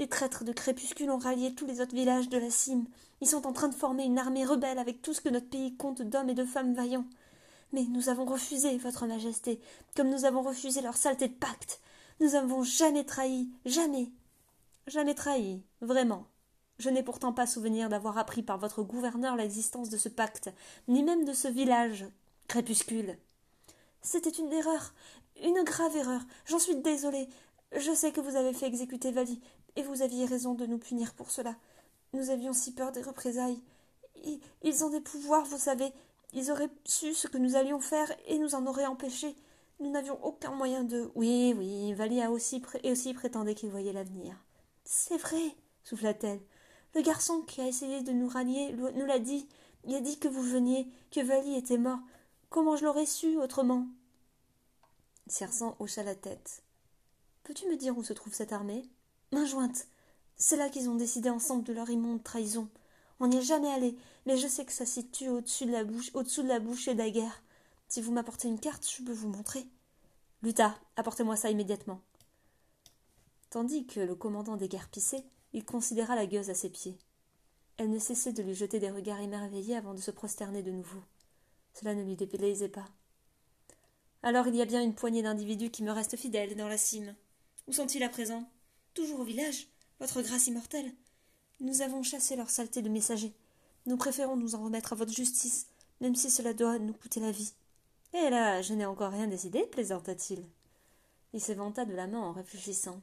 Les 0.00 0.08
traîtres 0.08 0.44
de 0.44 0.52
Crépuscule 0.52 1.10
ont 1.10 1.18
rallié 1.18 1.54
tous 1.54 1.66
les 1.66 1.82
autres 1.82 1.94
villages 1.94 2.30
de 2.30 2.38
la 2.38 2.48
cime. 2.48 2.86
Ils 3.20 3.28
sont 3.28 3.46
en 3.46 3.52
train 3.52 3.68
de 3.68 3.74
former 3.74 4.04
une 4.04 4.18
armée 4.18 4.46
rebelle 4.46 4.78
avec 4.78 5.02
tout 5.02 5.12
ce 5.12 5.20
que 5.20 5.28
notre 5.28 5.50
pays 5.50 5.76
compte 5.76 6.00
d'hommes 6.00 6.30
et 6.30 6.34
de 6.34 6.46
femmes 6.46 6.72
vaillants. 6.72 7.04
Mais 7.74 7.84
nous 7.84 8.08
avons 8.08 8.24
refusé, 8.24 8.78
Votre 8.78 9.06
Majesté, 9.06 9.60
comme 9.94 10.08
nous 10.08 10.24
avons 10.24 10.40
refusé 10.40 10.80
leur 10.80 10.96
saleté 10.96 11.28
de 11.28 11.34
pacte. 11.34 11.82
Nous 12.18 12.30
n'avons 12.30 12.62
jamais 12.62 13.04
trahi, 13.04 13.50
jamais. 13.66 14.10
Jamais 14.86 15.14
trahi, 15.14 15.62
vraiment. 15.82 16.24
Je 16.78 16.88
n'ai 16.88 17.02
pourtant 17.02 17.34
pas 17.34 17.46
souvenir 17.46 17.90
d'avoir 17.90 18.16
appris 18.16 18.42
par 18.42 18.56
votre 18.56 18.82
gouverneur 18.82 19.36
l'existence 19.36 19.90
de 19.90 19.98
ce 19.98 20.08
pacte, 20.08 20.50
ni 20.88 21.02
même 21.02 21.26
de 21.26 21.34
ce 21.34 21.48
village, 21.48 22.06
Crépuscule. 22.48 23.18
C'était 24.00 24.30
une 24.30 24.50
erreur, 24.50 24.94
une 25.44 25.62
grave 25.62 25.94
erreur. 25.94 26.22
J'en 26.46 26.58
suis 26.58 26.76
désolée. 26.76 27.28
Je 27.76 27.94
sais 27.94 28.10
que 28.10 28.20
vous 28.20 28.34
avez 28.34 28.52
fait 28.52 28.66
exécuter 28.66 29.12
Vali, 29.12 29.40
et 29.76 29.82
vous 29.82 30.02
aviez 30.02 30.24
raison 30.26 30.54
de 30.54 30.66
nous 30.66 30.78
punir 30.78 31.14
pour 31.14 31.30
cela. 31.30 31.56
Nous 32.12 32.30
avions 32.30 32.52
si 32.52 32.74
peur 32.74 32.92
des 32.92 33.02
représailles. 33.02 33.62
Ils 34.62 34.84
ont 34.84 34.90
des 34.90 35.00
pouvoirs, 35.00 35.44
vous 35.44 35.58
savez. 35.58 35.92
Ils 36.32 36.50
auraient 36.50 36.70
su 36.84 37.14
ce 37.14 37.28
que 37.28 37.38
nous 37.38 37.56
allions 37.56 37.80
faire 37.80 38.12
et 38.26 38.38
nous 38.38 38.54
en 38.54 38.66
auraient 38.66 38.86
empêché. 38.86 39.34
Nous 39.80 39.90
n'avions 39.90 40.22
aucun 40.24 40.50
moyen 40.50 40.84
de. 40.84 41.10
Oui, 41.14 41.54
oui, 41.56 41.94
Vali 41.94 42.20
a 42.20 42.30
aussi, 42.30 42.62
et 42.82 42.92
aussi 42.92 43.14
prétendait 43.14 43.54
qu'il 43.54 43.70
voyait 43.70 43.92
l'avenir. 43.92 44.36
C'est 44.84 45.16
vrai, 45.16 45.56
souffla-t-elle. 45.84 46.40
Le 46.94 47.02
garçon 47.02 47.42
qui 47.42 47.60
a 47.60 47.66
essayé 47.66 48.02
de 48.02 48.12
nous 48.12 48.28
rallier 48.28 48.72
nous 48.72 49.06
l'a 49.06 49.18
dit. 49.18 49.48
Il 49.84 49.94
a 49.94 50.00
dit 50.00 50.18
que 50.18 50.28
vous 50.28 50.42
veniez, 50.42 50.88
que 51.10 51.20
Vali 51.20 51.56
était 51.56 51.78
mort. 51.78 52.00
Comment 52.50 52.76
je 52.76 52.84
l'aurais 52.84 53.06
su 53.06 53.38
autrement? 53.38 53.86
Sersan 55.26 55.76
hocha 55.78 56.02
la 56.02 56.14
tête. 56.14 56.62
Peux-tu 57.44 57.66
me 57.68 57.76
dire 57.76 57.96
où 57.96 58.02
se 58.02 58.12
trouve 58.12 58.34
cette 58.34 58.52
armée? 58.52 58.82
Main 59.32 59.44
jointe. 59.44 59.86
C'est 60.36 60.56
là 60.56 60.68
qu'ils 60.68 60.88
ont 60.88 60.96
décidé 60.96 61.30
ensemble 61.30 61.62
de 61.62 61.72
leur 61.72 61.88
immonde 61.88 62.24
trahison. 62.24 62.68
On 63.20 63.28
n'y 63.28 63.36
est 63.36 63.42
jamais 63.42 63.70
allé, 63.70 63.96
mais 64.26 64.36
je 64.36 64.48
sais 64.48 64.64
que 64.64 64.72
ça 64.72 64.86
situe 64.86 65.28
au-dessus 65.28 65.66
de 65.66 65.72
la 65.72 65.84
bouche, 65.84 66.10
au-dessous 66.14 66.42
de 66.42 66.48
la 66.48 66.58
bouche 66.58 66.88
et 66.88 66.94
daguerre. 66.94 67.42
Si 67.88 68.00
vous 68.00 68.10
m'apportez 68.10 68.48
une 68.48 68.58
carte, 68.58 68.88
je 68.90 69.02
peux 69.02 69.12
vous 69.12 69.28
montrer. 69.28 69.66
Luta, 70.42 70.74
apportez-moi 70.96 71.36
ça 71.36 71.50
immédiatement. 71.50 72.00
Tandis 73.50 73.86
que 73.86 74.00
le 74.00 74.14
commandant 74.14 74.56
déguerpissait, 74.56 75.24
il 75.52 75.64
considéra 75.64 76.16
la 76.16 76.26
gueuse 76.26 76.50
à 76.50 76.54
ses 76.54 76.70
pieds. 76.70 76.98
Elle 77.76 77.90
ne 77.90 77.98
cessait 77.98 78.32
de 78.32 78.42
lui 78.42 78.54
jeter 78.54 78.80
des 78.80 78.90
regards 78.90 79.20
émerveillés 79.20 79.76
avant 79.76 79.94
de 79.94 80.00
se 80.00 80.10
prosterner 80.10 80.62
de 80.62 80.70
nouveau. 80.70 81.02
Cela 81.74 81.94
ne 81.94 82.02
lui 82.02 82.16
déplaisait 82.16 82.68
pas. 82.68 82.86
Alors 84.22 84.48
il 84.48 84.56
y 84.56 84.62
a 84.62 84.66
bien 84.66 84.82
une 84.82 84.94
poignée 84.94 85.22
d'individus 85.22 85.70
qui 85.70 85.82
me 85.82 85.92
restent 85.92 86.16
fidèles 86.16 86.56
dans 86.56 86.68
la 86.68 86.78
cime. 86.78 87.14
Où 87.68 87.72
sont-ils 87.72 88.02
à 88.02 88.08
présent? 88.08 88.48
Toujours 88.94 89.20
au 89.20 89.24
village, 89.24 89.68
votre 90.00 90.20
grâce 90.22 90.48
immortelle. 90.48 90.92
Nous 91.60 91.82
avons 91.82 92.02
chassé 92.02 92.34
leur 92.34 92.50
saleté 92.50 92.82
de 92.82 92.88
messagers. 92.88 93.34
Nous 93.86 93.96
préférons 93.96 94.36
nous 94.36 94.54
en 94.54 94.64
remettre 94.64 94.92
à 94.92 94.96
votre 94.96 95.12
justice, 95.12 95.66
même 96.00 96.16
si 96.16 96.30
cela 96.30 96.54
doit 96.54 96.78
nous 96.78 96.92
coûter 96.92 97.20
la 97.20 97.30
vie. 97.30 97.52
Eh 98.12 98.30
là, 98.30 98.62
je 98.62 98.74
n'ai 98.74 98.86
encore 98.86 99.12
rien 99.12 99.28
décidé, 99.28 99.62
plaisanta-t-il. 99.66 100.44
Il 101.32 101.40
s'éventa 101.40 101.84
de 101.84 101.94
la 101.94 102.08
main 102.08 102.18
en 102.18 102.32
réfléchissant. 102.32 103.00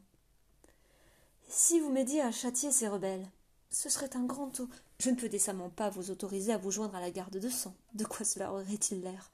Si 1.47 1.80
vous 1.80 1.89
m'aidiez 1.89 2.21
à 2.21 2.32
châtier 2.32 2.71
ces 2.71 2.89
rebelles, 2.89 3.26
ce 3.69 3.89
serait 3.89 4.15
un 4.17 4.26
grand 4.26 4.50
taux. 4.50 4.69
Je 5.00 5.10
ne 5.10 5.15
peux 5.15 5.30
décemment 5.30 5.69
pas 5.69 5.89
vous 5.89 6.12
autoriser 6.12 6.52
à 6.52 6.58
vous 6.58 6.71
joindre 6.71 6.95
à 6.95 7.02
la 7.02 7.12
garde 7.12 7.38
de 7.38 7.50
sang. 7.50 7.73
De 7.93 8.04
quoi 8.04 8.26
cela 8.26 8.52
aurait-il 8.52 9.02
l'air? 9.02 9.32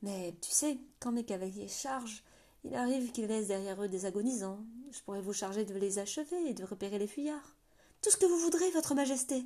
Mais 0.00 0.34
tu 0.40 0.50
sais, 0.50 0.78
quand 1.00 1.12
mes 1.12 1.24
cavaliers 1.24 1.68
chargent, 1.68 2.22
il 2.64 2.74
arrive 2.74 3.10
qu'ils 3.12 3.26
laissent 3.26 3.48
derrière 3.48 3.82
eux 3.82 3.88
des 3.88 4.06
agonisants. 4.06 4.64
Je 4.90 5.00
pourrais 5.02 5.20
vous 5.20 5.32
charger 5.32 5.64
de 5.64 5.74
les 5.74 5.98
achever 5.98 6.48
et 6.48 6.54
de 6.54 6.64
repérer 6.64 6.98
les 6.98 7.06
fuyards. 7.06 7.56
Tout 8.02 8.10
ce 8.10 8.16
que 8.16 8.26
vous 8.26 8.38
voudrez, 8.38 8.70
votre 8.70 8.94
majesté. 8.94 9.44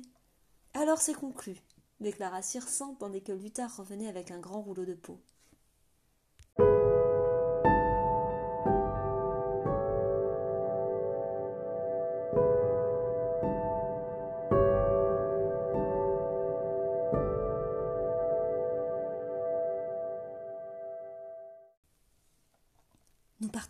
Alors 0.73 0.99
c'est 0.99 1.13
conclu, 1.13 1.57
déclara 1.99 2.41
Circent 2.41 2.95
tandis 2.95 3.23
que 3.23 3.31
Luther 3.31 3.67
revenait 3.75 4.07
avec 4.07 4.31
un 4.31 4.39
grand 4.39 4.61
rouleau 4.61 4.85
de 4.85 4.93
peau. 4.93 5.19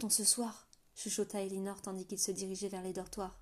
Ce 0.09 0.23
soir, 0.23 0.67
chuchota 0.95 1.41
Elinor 1.41 1.81
tandis 1.81 2.05
qu'il 2.05 2.19
se 2.19 2.31
dirigeait 2.31 2.69
vers 2.69 2.83
les 2.83 2.93
dortoirs. 2.93 3.39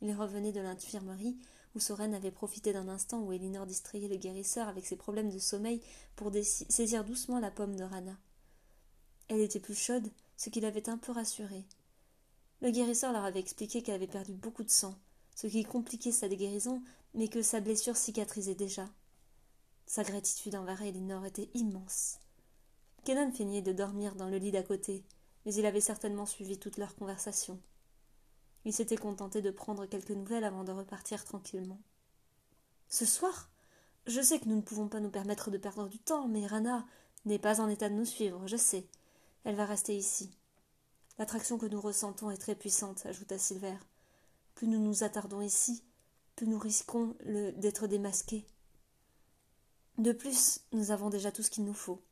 Il 0.00 0.14
revenait 0.14 0.52
de 0.52 0.60
l'infirmerie 0.60 1.36
où 1.74 1.80
Soren 1.80 2.14
avait 2.14 2.30
profité 2.30 2.72
d'un 2.72 2.88
instant 2.88 3.20
où 3.20 3.32
Elinor 3.32 3.66
distrayait 3.66 4.08
le 4.08 4.16
guérisseur 4.16 4.68
avec 4.68 4.86
ses 4.86 4.96
problèmes 4.96 5.30
de 5.30 5.38
sommeil 5.38 5.80
pour 6.16 6.30
saisir 6.42 7.04
doucement 7.04 7.40
la 7.40 7.50
pomme 7.50 7.76
de 7.76 7.84
Rana. 7.84 8.16
Elle 9.28 9.40
était 9.40 9.60
plus 9.60 9.74
chaude, 9.74 10.08
ce 10.36 10.50
qui 10.50 10.60
l'avait 10.60 10.88
un 10.88 10.98
peu 10.98 11.12
rassurée. 11.12 11.64
Le 12.60 12.70
guérisseur 12.70 13.12
leur 13.12 13.24
avait 13.24 13.40
expliqué 13.40 13.82
qu'elle 13.82 13.96
avait 13.96 14.06
perdu 14.06 14.34
beaucoup 14.34 14.62
de 14.62 14.70
sang, 14.70 14.94
ce 15.34 15.46
qui 15.46 15.64
compliquait 15.64 16.12
sa 16.12 16.28
guérison, 16.28 16.82
mais 17.14 17.28
que 17.28 17.42
sa 17.42 17.60
blessure 17.60 17.96
cicatrisait 17.96 18.54
déjà. 18.54 18.88
Sa 19.86 20.02
gratitude 20.02 20.54
envers 20.54 20.82
Elinor 20.82 21.26
était 21.26 21.50
immense. 21.54 22.18
Kenan 23.04 23.32
feignait 23.32 23.62
de 23.62 23.72
dormir 23.72 24.14
dans 24.14 24.28
le 24.28 24.38
lit 24.38 24.50
d'à 24.50 24.62
côté, 24.62 25.04
mais 25.44 25.54
il 25.54 25.66
avait 25.66 25.80
certainement 25.80 26.26
suivi 26.26 26.58
toute 26.58 26.78
leur 26.78 26.94
conversation. 26.94 27.60
Il 28.64 28.72
s'était 28.72 28.96
contenté 28.96 29.42
de 29.42 29.50
prendre 29.50 29.86
quelques 29.86 30.10
nouvelles 30.10 30.44
avant 30.44 30.64
de 30.64 30.72
repartir 30.72 31.24
tranquillement. 31.24 31.80
Ce 32.88 33.04
soir 33.04 33.50
Je 34.06 34.20
sais 34.20 34.38
que 34.38 34.48
nous 34.48 34.56
ne 34.56 34.62
pouvons 34.62 34.88
pas 34.88 35.00
nous 35.00 35.10
permettre 35.10 35.50
de 35.50 35.58
perdre 35.58 35.88
du 35.88 35.98
temps, 35.98 36.28
mais 36.28 36.46
Rana 36.46 36.86
n'est 37.24 37.38
pas 37.38 37.60
en 37.60 37.68
état 37.68 37.88
de 37.88 37.94
nous 37.94 38.04
suivre, 38.04 38.46
je 38.46 38.56
sais. 38.56 38.86
Elle 39.44 39.56
va 39.56 39.66
rester 39.66 39.96
ici. 39.96 40.30
L'attraction 41.18 41.58
que 41.58 41.66
nous 41.66 41.80
ressentons 41.80 42.30
est 42.30 42.38
très 42.38 42.54
puissante, 42.54 43.06
ajouta 43.06 43.38
Silver. 43.38 43.76
Plus 44.54 44.68
nous 44.68 44.80
nous 44.80 45.04
attardons 45.04 45.40
ici, 45.40 45.82
plus 46.36 46.46
nous 46.46 46.58
risquons 46.58 47.16
d'être 47.56 47.86
démasqués. 47.86 48.46
De 49.98 50.12
plus, 50.12 50.60
nous 50.72 50.90
avons 50.90 51.08
déjà 51.08 51.30
tout 51.30 51.42
ce 51.42 51.50
qu'il 51.50 51.64
nous 51.64 51.74
faut. 51.74 52.02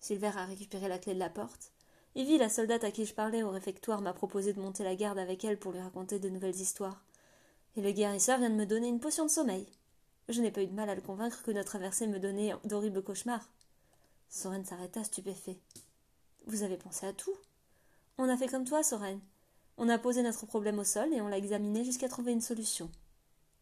Silver 0.00 0.32
a 0.36 0.46
récupéré 0.46 0.88
la 0.88 0.98
clé 0.98 1.12
de 1.12 1.18
la 1.18 1.28
porte. 1.28 1.72
Ivy, 2.16 2.38
la 2.38 2.48
soldate 2.48 2.82
à 2.82 2.90
qui 2.90 3.06
je 3.06 3.14
parlais 3.14 3.42
au 3.44 3.50
réfectoire, 3.50 4.00
m'a 4.00 4.12
proposé 4.12 4.52
de 4.52 4.60
monter 4.60 4.82
la 4.82 4.96
garde 4.96 5.18
avec 5.18 5.44
elle 5.44 5.58
pour 5.58 5.72
lui 5.72 5.80
raconter 5.80 6.18
de 6.18 6.28
nouvelles 6.28 6.56
histoires. 6.56 7.04
Et 7.76 7.82
le 7.82 7.92
guérisseur 7.92 8.38
vient 8.38 8.50
de 8.50 8.56
me 8.56 8.66
donner 8.66 8.88
une 8.88 8.98
potion 8.98 9.24
de 9.24 9.30
sommeil. 9.30 9.66
Je 10.28 10.40
n'ai 10.40 10.50
pas 10.50 10.62
eu 10.62 10.66
de 10.66 10.74
mal 10.74 10.90
à 10.90 10.96
le 10.96 11.00
convaincre 11.00 11.42
que 11.42 11.52
notre 11.52 11.68
traversée 11.68 12.08
me 12.08 12.18
donnait 12.18 12.52
d'horribles 12.64 13.02
cauchemars. 13.02 13.48
Soren 14.28 14.64
s'arrêta 14.64 15.04
stupéfait. 15.04 15.58
Vous 16.46 16.64
avez 16.64 16.76
pensé 16.76 17.06
à 17.06 17.12
tout 17.12 17.34
On 18.18 18.28
a 18.28 18.36
fait 18.36 18.48
comme 18.48 18.64
toi, 18.64 18.82
Soren. 18.82 19.20
On 19.76 19.88
a 19.88 19.98
posé 19.98 20.22
notre 20.22 20.46
problème 20.46 20.80
au 20.80 20.84
sol 20.84 21.12
et 21.12 21.20
on 21.20 21.28
l'a 21.28 21.38
examiné 21.38 21.84
jusqu'à 21.84 22.08
trouver 22.08 22.32
une 22.32 22.40
solution. 22.40 22.90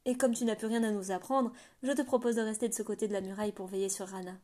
Et 0.07 0.17
comme 0.17 0.35
tu 0.35 0.47
n'as 0.47 0.57
plus 0.57 0.69
rien 0.69 0.85
à 0.85 0.91
nous 0.91 1.11
apprendre, 1.11 1.53
je 1.83 1.93
te 1.93 2.03
propose 2.03 2.37
de 2.37 2.43
rester 2.43 2.69
de 2.69 2.75
ce 2.75 2.83
côté 2.83 3.09
de 3.09 3.13
la 3.13 3.21
muraille 3.21 3.53
pour 3.53 3.67
veiller 3.67 3.91
sur 3.91 4.09
Rana. 4.09 4.39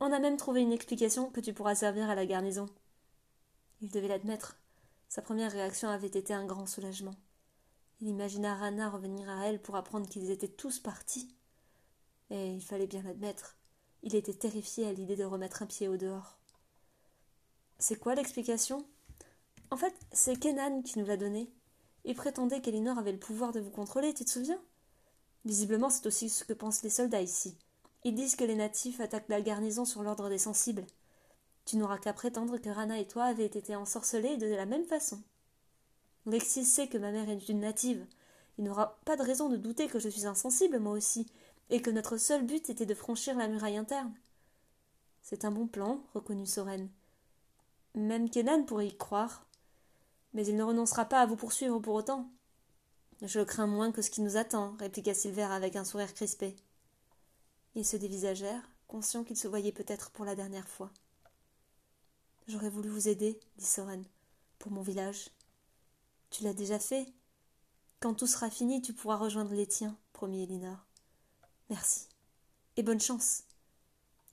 On 0.00 0.12
a 0.12 0.18
même 0.18 0.36
trouvé 0.36 0.60
une 0.60 0.72
explication 0.72 1.30
que 1.30 1.40
tu 1.40 1.54
pourras 1.54 1.74
servir 1.74 2.10
à 2.10 2.14
la 2.14 2.26
garnison. 2.26 2.66
Il 3.80 3.90
devait 3.90 4.08
l'admettre. 4.08 4.58
Sa 5.08 5.22
première 5.22 5.52
réaction 5.52 5.88
avait 5.88 6.06
été 6.06 6.32
un 6.32 6.46
grand 6.46 6.66
soulagement. 6.66 7.14
Il 8.00 8.08
imagina 8.08 8.54
Rana 8.54 8.90
revenir 8.90 9.28
à 9.30 9.46
elle 9.46 9.62
pour 9.62 9.76
apprendre 9.76 10.08
qu'ils 10.08 10.30
étaient 10.30 10.48
tous 10.48 10.78
partis. 10.78 11.34
Et 12.30 12.52
il 12.52 12.62
fallait 12.62 12.86
bien 12.86 13.02
l'admettre. 13.02 13.56
Il 14.02 14.14
était 14.14 14.34
terrifié 14.34 14.86
à 14.86 14.92
l'idée 14.92 15.16
de 15.16 15.24
remettre 15.24 15.62
un 15.62 15.66
pied 15.66 15.88
au 15.88 15.96
dehors. 15.96 16.38
C'est 17.78 17.98
quoi 17.98 18.14
l'explication? 18.14 18.86
En 19.70 19.76
fait, 19.76 19.94
c'est 20.12 20.38
Kenan 20.38 20.82
qui 20.82 20.98
nous 20.98 21.06
l'a 21.06 21.16
donnée. 21.16 21.52
Il 22.04 22.14
prétendait 22.14 22.60
qu'Elinor 22.60 22.98
avait 22.98 23.12
le 23.12 23.18
pouvoir 23.18 23.52
de 23.52 23.60
vous 23.60 23.70
contrôler, 23.70 24.12
tu 24.12 24.24
te 24.24 24.30
souviens? 24.30 24.60
Visiblement, 25.44 25.90
c'est 25.90 26.06
aussi 26.06 26.28
ce 26.28 26.44
que 26.44 26.52
pensent 26.52 26.82
les 26.82 26.90
soldats 26.90 27.22
ici. 27.22 27.56
Ils 28.04 28.14
disent 28.14 28.36
que 28.36 28.44
les 28.44 28.56
natifs 28.56 29.00
attaquent 29.00 29.28
la 29.28 29.40
garnison 29.40 29.84
sur 29.84 30.02
l'ordre 30.02 30.28
des 30.28 30.38
sensibles. 30.38 30.86
Tu 31.64 31.76
n'auras 31.76 31.98
qu'à 31.98 32.12
prétendre 32.12 32.58
que 32.58 32.68
Rana 32.68 32.98
et 32.98 33.06
toi 33.06 33.24
avez 33.24 33.44
été 33.44 33.74
ensorcelés 33.74 34.36
de 34.36 34.46
la 34.46 34.66
même 34.66 34.84
façon. 34.84 35.22
Lexis 36.26 36.64
sait 36.64 36.88
que 36.88 36.98
ma 36.98 37.10
mère 37.10 37.28
est 37.28 37.48
une 37.48 37.60
native. 37.60 38.06
Il 38.58 38.64
n'aura 38.64 38.98
pas 39.04 39.16
de 39.16 39.22
raison 39.22 39.48
de 39.48 39.56
douter 39.56 39.88
que 39.88 39.98
je 39.98 40.08
suis 40.08 40.26
insensible, 40.26 40.78
moi 40.78 40.92
aussi, 40.92 41.26
et 41.70 41.82
que 41.82 41.90
notre 41.90 42.16
seul 42.16 42.44
but 42.44 42.68
était 42.70 42.86
de 42.86 42.94
franchir 42.94 43.36
la 43.36 43.48
muraille 43.48 43.76
interne. 43.76 44.14
C'est 45.22 45.44
un 45.44 45.50
bon 45.50 45.66
plan, 45.66 46.04
reconnut 46.14 46.46
Soren. 46.46 46.88
Même 47.94 48.28
Kenan 48.28 48.64
pourrait 48.64 48.88
y 48.88 48.96
croire. 48.96 49.46
Mais 50.34 50.46
il 50.46 50.56
ne 50.56 50.64
renoncera 50.64 51.06
pas 51.06 51.20
à 51.20 51.26
vous 51.26 51.36
poursuivre 51.36 51.78
pour 51.78 51.94
autant. 51.94 52.28
Je 53.22 53.40
crains 53.40 53.66
moins 53.66 53.92
que 53.92 54.02
ce 54.02 54.10
qui 54.10 54.20
nous 54.20 54.36
attend, 54.36 54.76
répliqua 54.78 55.14
Silver 55.14 55.44
avec 55.44 55.76
un 55.76 55.84
sourire 55.84 56.12
crispé. 56.12 56.56
Ils 57.74 57.86
se 57.86 57.96
dévisagèrent, 57.96 58.68
conscients 58.88 59.24
qu'ils 59.24 59.36
se 59.36 59.48
voyaient 59.48 59.72
peut-être 59.72 60.10
pour 60.10 60.24
la 60.24 60.34
dernière 60.34 60.68
fois. 60.68 60.90
J'aurais 62.46 62.68
voulu 62.68 62.90
vous 62.90 63.08
aider, 63.08 63.40
dit 63.56 63.64
Soren, 63.64 64.04
pour 64.58 64.70
mon 64.70 64.82
village. 64.82 65.30
Tu 66.30 66.44
l'as 66.44 66.52
déjà 66.52 66.78
fait. 66.78 67.06
Quand 68.00 68.14
tout 68.14 68.26
sera 68.26 68.50
fini, 68.50 68.82
tu 68.82 68.92
pourras 68.92 69.16
rejoindre 69.16 69.54
les 69.54 69.66
tiens, 69.66 69.96
promit 70.12 70.42
Elinor. 70.42 70.76
Merci. 71.70 72.08
Et 72.76 72.82
bonne 72.82 73.00
chance. 73.00 73.44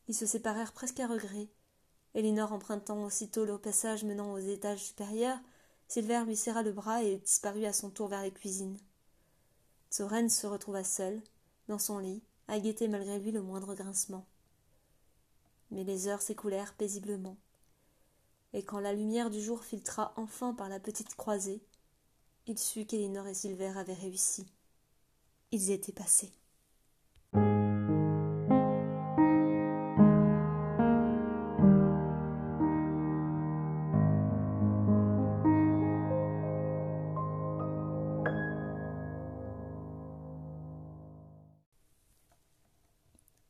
Ils 0.10 0.15
se 0.15 0.26
séparèrent 0.26 0.74
presque 0.74 1.00
à 1.00 1.08
regret. 1.08 1.47
Elinor 2.13 2.52
empruntant 2.52 3.06
aussitôt 3.06 3.45
le 3.45 3.58
passage 3.58 4.04
menant 4.04 4.34
aux 4.34 4.39
étages 4.39 4.84
supérieurs, 4.84 5.39
Silver 5.88 6.24
lui 6.26 6.36
serra 6.36 6.63
le 6.63 6.74
bras 6.74 7.04
et 7.04 7.17
disparut 7.17 7.65
à 7.65 7.74
son 7.74 7.89
tour 7.89 8.10
vers 8.10 8.24
les 8.24 8.32
cuisines. 8.32 8.78
Soren 9.89 10.30
se 10.30 10.47
retrouva 10.47 10.84
seul, 10.84 11.21
dans 11.69 11.80
son 11.80 12.00
lit, 12.00 12.24
à 12.50 12.60
guetter 12.60 12.89
malgré 12.89 13.19
lui 13.19 13.32
le 13.32 13.41
moindre 13.41 13.74
grincement. 13.76 14.26
Mais 15.69 15.86
les 15.86 16.10
heures 16.10 16.21
s'écoulèrent 16.21 16.74
paisiblement. 16.74 17.38
Et 18.53 18.63
quand 18.63 18.79
la 18.79 18.93
lumière 18.93 19.29
du 19.29 19.41
jour 19.41 19.63
filtra 19.63 20.13
enfin 20.17 20.53
par 20.53 20.67
la 20.67 20.79
petite 20.79 21.15
croisée, 21.15 21.61
il 22.47 22.57
sut 22.57 22.85
qu'Elinor 22.85 23.27
et 23.27 23.33
Silver 23.33 23.73
avaient 23.77 23.93
réussi. 23.93 24.45
Ils 25.51 25.71
étaient 25.71 25.93
passés. 25.93 26.33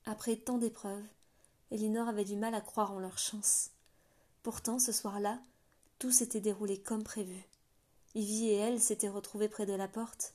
Après 0.06 0.36
tant 0.36 0.60
d'épreuves, 0.60 1.08
Elinor 1.72 2.08
avait 2.08 2.26
du 2.26 2.36
mal 2.36 2.54
à 2.54 2.62
croire 2.62 2.92
en 2.92 3.00
leur 3.00 3.18
chance. 3.18 3.72
Pourtant, 4.44 4.80
ce 4.80 4.92
soir-là, 4.92 5.40
tout 6.00 6.12
s'était 6.12 6.42
déroulé 6.42 6.80
comme 6.80 7.04
prévu. 7.04 7.48
Ivy 8.16 8.48
et 8.48 8.56
elle 8.56 8.82
s'étaient 8.82 9.10
retrouvées 9.10 9.50
près 9.50 9.66
de 9.66 9.74
la 9.74 9.88
porte. 9.88 10.34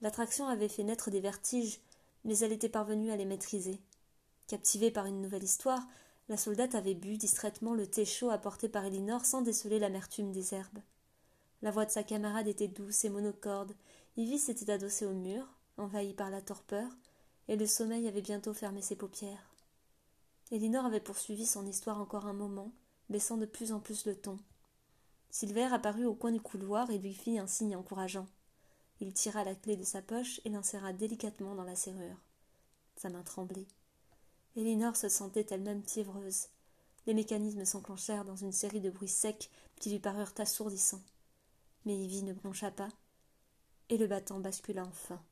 L'attraction 0.00 0.48
avait 0.48 0.68
fait 0.68 0.82
naître 0.82 1.10
des 1.10 1.20
vertiges, 1.20 1.80
mais 2.24 2.38
elle 2.38 2.52
était 2.52 2.68
parvenue 2.68 3.10
à 3.10 3.16
les 3.16 3.26
maîtriser. 3.26 3.80
Captivée 4.46 4.90
par 4.90 5.06
une 5.06 5.20
nouvelle 5.20 5.42
histoire, 5.42 5.86
la 6.28 6.36
soldate 6.36 6.74
avait 6.74 6.94
bu 6.94 7.16
distraitement 7.16 7.74
le 7.74 7.86
thé 7.86 8.04
chaud 8.04 8.30
apporté 8.30 8.68
par 8.68 8.84
Elinor 8.84 9.24
sans 9.24 9.42
déceler 9.42 9.78
l'amertume 9.78 10.32
des 10.32 10.54
herbes. 10.54 10.80
La 11.62 11.70
voix 11.70 11.84
de 11.84 11.90
sa 11.90 12.02
camarade 12.02 12.48
était 12.48 12.68
douce 12.68 13.04
et 13.04 13.10
monocorde. 13.10 13.74
Ivy 14.16 14.38
s'était 14.38 14.70
adossée 14.70 15.06
au 15.06 15.12
mur, 15.12 15.44
envahie 15.76 16.14
par 16.14 16.30
la 16.30 16.40
torpeur, 16.40 16.88
et 17.48 17.56
le 17.56 17.66
sommeil 17.66 18.06
avait 18.08 18.22
bientôt 18.22 18.54
fermé 18.54 18.82
ses 18.82 18.96
paupières. 18.96 19.54
Elinor 20.50 20.86
avait 20.86 21.00
poursuivi 21.00 21.46
son 21.46 21.66
histoire 21.66 22.00
encore 22.00 22.26
un 22.26 22.32
moment, 22.32 22.72
baissant 23.08 23.36
de 23.36 23.46
plus 23.46 23.72
en 23.72 23.80
plus 23.80 24.06
le 24.06 24.14
ton. 24.14 24.38
Silver 25.30 25.68
apparut 25.72 26.04
au 26.04 26.14
coin 26.14 26.32
du 26.32 26.40
couloir 26.40 26.90
et 26.90 26.98
lui 26.98 27.14
fit 27.14 27.38
un 27.38 27.46
signe 27.46 27.76
encourageant. 27.76 28.26
Il 29.00 29.12
tira 29.12 29.44
la 29.44 29.54
clé 29.54 29.76
de 29.76 29.84
sa 29.84 30.02
poche 30.02 30.40
et 30.44 30.48
l'inséra 30.48 30.92
délicatement 30.92 31.54
dans 31.54 31.64
la 31.64 31.76
serrure. 31.76 32.16
Sa 32.96 33.10
main 33.10 33.22
tremblait. 33.22 33.66
Elinor 34.56 34.96
se 34.96 35.08
sentait 35.08 35.46
elle-même 35.50 35.84
fiévreuse. 35.84 36.48
Les 37.06 37.14
mécanismes 37.14 37.64
s'enclenchèrent 37.64 38.24
dans 38.24 38.36
une 38.36 38.52
série 38.52 38.80
de 38.80 38.90
bruits 38.90 39.08
secs 39.08 39.50
qui 39.78 39.90
lui 39.90 40.00
parurent 40.00 40.34
assourdissants. 40.38 41.02
Mais 41.84 41.96
Ivy 41.96 42.24
ne 42.24 42.32
broncha 42.32 42.70
pas, 42.70 42.88
et 43.88 43.96
le 43.96 44.06
battant 44.06 44.40
bascula 44.40 44.84
enfin. 44.84 45.22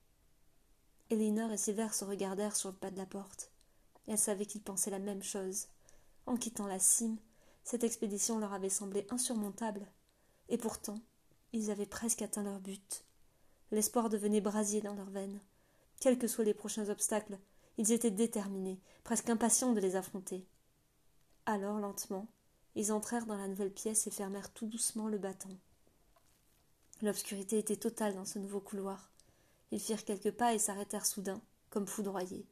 Elinor 1.10 1.52
et 1.52 1.56
Silver 1.56 1.88
se 1.92 2.04
regardèrent 2.04 2.56
sur 2.56 2.70
le 2.70 2.76
pas 2.76 2.90
de 2.90 2.96
la 2.96 3.06
porte. 3.06 3.50
Elles 4.06 4.18
savaient 4.18 4.46
qu'ils 4.46 4.62
pensaient 4.62 4.90
la 4.90 4.98
même 4.98 5.22
chose. 5.22 5.66
En 6.26 6.36
quittant 6.36 6.66
la 6.66 6.78
cime, 6.78 7.18
cette 7.66 7.82
expédition 7.82 8.38
leur 8.38 8.52
avait 8.52 8.68
semblé 8.68 9.08
insurmontable. 9.10 9.84
Et 10.48 10.56
pourtant, 10.56 11.00
ils 11.52 11.72
avaient 11.72 11.84
presque 11.84 12.22
atteint 12.22 12.44
leur 12.44 12.60
but. 12.60 13.04
L'espoir 13.72 14.08
devenait 14.08 14.40
brasier 14.40 14.80
dans 14.80 14.94
leurs 14.94 15.10
veines. 15.10 15.40
Quels 16.00 16.16
que 16.16 16.28
soient 16.28 16.44
les 16.44 16.54
prochains 16.54 16.88
obstacles, 16.90 17.36
ils 17.76 17.90
étaient 17.90 18.12
déterminés, 18.12 18.80
presque 19.02 19.30
impatients 19.30 19.72
de 19.72 19.80
les 19.80 19.96
affronter. 19.96 20.46
Alors, 21.44 21.80
lentement, 21.80 22.28
ils 22.76 22.92
entrèrent 22.92 23.26
dans 23.26 23.36
la 23.36 23.48
nouvelle 23.48 23.74
pièce 23.74 24.06
et 24.06 24.12
fermèrent 24.12 24.52
tout 24.52 24.68
doucement 24.68 25.08
le 25.08 25.18
battant. 25.18 25.58
L'obscurité 27.02 27.58
était 27.58 27.74
totale 27.74 28.14
dans 28.14 28.24
ce 28.24 28.38
nouveau 28.38 28.60
couloir. 28.60 29.10
Ils 29.72 29.80
firent 29.80 30.04
quelques 30.04 30.30
pas 30.30 30.54
et 30.54 30.60
s'arrêtèrent 30.60 31.04
soudain, 31.04 31.42
comme 31.70 31.88
foudroyés. 31.88 32.46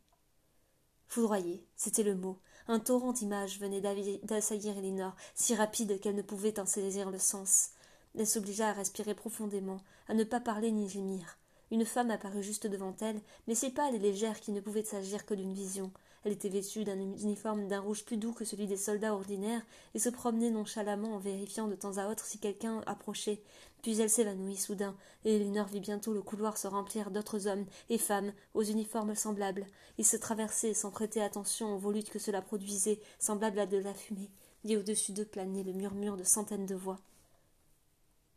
Foudroyés, 1.08 1.66
c'était 1.76 2.02
le 2.02 2.14
mot. 2.14 2.40
Un 2.66 2.80
torrent 2.80 3.12
d'images 3.12 3.60
venait 3.60 3.80
d'assaillir 4.22 4.78
Elinor, 4.78 5.14
si 5.34 5.54
rapide 5.54 6.00
qu'elle 6.00 6.16
ne 6.16 6.22
pouvait 6.22 6.58
en 6.58 6.66
saisir 6.66 7.10
le 7.10 7.18
sens. 7.18 7.70
Elle 8.16 8.26
s'obligea 8.26 8.68
à 8.68 8.72
respirer 8.72 9.14
profondément, 9.14 9.80
à 10.08 10.14
ne 10.14 10.24
pas 10.24 10.40
parler 10.40 10.70
ni 10.70 10.88
gémir. 10.88 11.38
Une 11.70 11.84
femme 11.84 12.10
apparut 12.10 12.42
juste 12.42 12.66
devant 12.66 12.96
elle, 13.00 13.20
mais 13.46 13.54
si 13.54 13.70
pâle 13.70 13.94
et 13.94 13.98
légère 13.98 14.40
qu'il 14.40 14.54
ne 14.54 14.60
pouvait 14.60 14.84
s'agir 14.84 15.26
que 15.26 15.34
d'une 15.34 15.52
vision. 15.52 15.92
Elle 16.24 16.32
était 16.32 16.48
vêtue 16.48 16.84
d'un 16.84 16.98
uniforme 16.98 17.68
d'un 17.68 17.80
rouge 17.80 18.04
plus 18.04 18.16
doux 18.16 18.32
que 18.32 18.46
celui 18.46 18.66
des 18.66 18.78
soldats 18.78 19.14
ordinaires, 19.14 19.64
et 19.94 19.98
se 19.98 20.08
promenait 20.08 20.50
nonchalamment 20.50 21.14
en 21.14 21.18
vérifiant 21.18 21.68
de 21.68 21.74
temps 21.74 21.98
à 21.98 22.08
autre 22.08 22.24
si 22.24 22.38
quelqu'un 22.38 22.82
approchait. 22.86 23.42
Puis 23.82 24.00
elle 24.00 24.08
s'évanouit 24.08 24.56
soudain, 24.56 24.96
et 25.26 25.36
Elinor 25.36 25.66
vit 25.66 25.80
bientôt 25.80 26.14
le 26.14 26.22
couloir 26.22 26.56
se 26.56 26.66
remplir 26.66 27.10
d'autres 27.10 27.46
hommes 27.46 27.66
et 27.90 27.98
femmes 27.98 28.32
aux 28.54 28.62
uniformes 28.62 29.14
semblables. 29.14 29.66
Ils 29.98 30.06
se 30.06 30.16
traversaient 30.16 30.72
sans 30.72 30.90
prêter 30.90 31.20
attention 31.20 31.74
aux 31.74 31.78
volutes 31.78 32.08
que 32.08 32.18
cela 32.18 32.40
produisait, 32.40 33.02
semblables 33.18 33.58
à 33.58 33.66
de 33.66 33.76
la 33.76 33.92
fumée, 33.92 34.30
et 34.64 34.78
au-dessus 34.78 35.12
d'eux 35.12 35.26
planait 35.26 35.62
le 35.62 35.74
murmure 35.74 36.16
de 36.16 36.24
centaines 36.24 36.64
de 36.64 36.74
voix. 36.74 36.98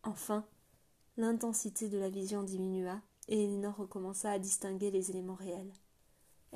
Enfin, 0.04 0.46
l'intensité 1.16 1.88
de 1.88 1.98
la 1.98 2.10
vision 2.10 2.44
diminua, 2.44 3.00
et 3.30 3.46
Elinor 3.46 3.78
recommença 3.78 4.32
à 4.32 4.40
distinguer 4.40 4.92
les 4.92 5.10
éléments 5.12 5.36
réels. 5.36 5.72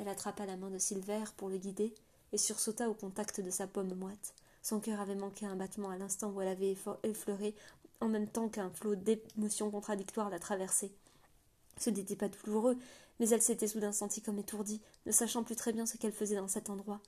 Elle 0.02 0.10
attrapa 0.10 0.48
la 0.48 0.58
main 0.58 0.72
de 0.72 0.80
Silver 0.80 1.26
pour 1.38 1.48
le 1.48 1.60
guider 1.60 1.94
et 2.34 2.38
sursauta 2.40 2.90
au 2.90 2.96
contact 2.96 3.40
de 3.40 3.52
sa 3.52 3.68
pomme 3.68 3.94
moite. 3.94 4.34
Son 4.64 4.80
cœur 4.80 5.00
avait 5.00 5.14
manqué 5.14 5.46
un 5.46 5.56
battement 5.56 5.92
à 5.92 5.98
l'instant 5.98 6.32
où 6.32 6.42
elle 6.42 6.48
avait 6.48 6.76
effleuré, 7.04 7.54
en 8.00 8.08
même 8.08 8.28
temps 8.28 8.50
qu'un 8.50 8.72
flot 8.72 8.96
d'émotions 8.96 9.70
contradictoires 9.70 10.32
la 10.32 10.40
traversait. 10.40 10.92
Ce 11.78 11.92
n'était 11.92 12.16
pas 12.16 12.30
douloureux, 12.30 12.80
mais 13.20 13.30
elle 13.30 13.44
s'était 13.44 13.68
soudain 13.68 13.92
sentie 13.92 14.24
comme 14.24 14.40
étourdie, 14.40 14.82
ne 15.06 15.12
sachant 15.12 15.44
plus 15.44 15.56
très 15.56 15.72
bien 15.72 15.86
ce 15.86 15.98
qu'elle 15.98 16.14
faisait 16.14 16.36
dans 16.36 16.48
cet 16.48 16.72
endroit. 16.72 17.00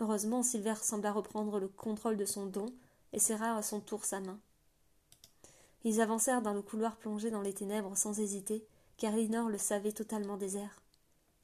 Heureusement, 0.00 0.42
Silver 0.42 0.74
sembla 0.82 1.12
reprendre 1.12 1.60
le 1.60 1.68
contrôle 1.68 2.16
de 2.16 2.24
son 2.24 2.46
don 2.46 2.66
et 3.12 3.20
serra 3.20 3.56
à 3.56 3.62
son 3.62 3.78
tour 3.78 4.04
sa 4.04 4.18
main. 4.18 4.40
Ils 5.84 6.00
avancèrent 6.00 6.42
dans 6.42 6.54
le 6.54 6.62
couloir 6.62 6.96
plongé 6.96 7.30
dans 7.30 7.42
les 7.42 7.54
ténèbres 7.54 7.96
sans 7.96 8.18
hésiter, 8.18 8.66
car 8.96 9.14
Elinor 9.14 9.48
le 9.48 9.58
savait 9.58 9.92
totalement 9.92 10.36
désert. 10.36 10.82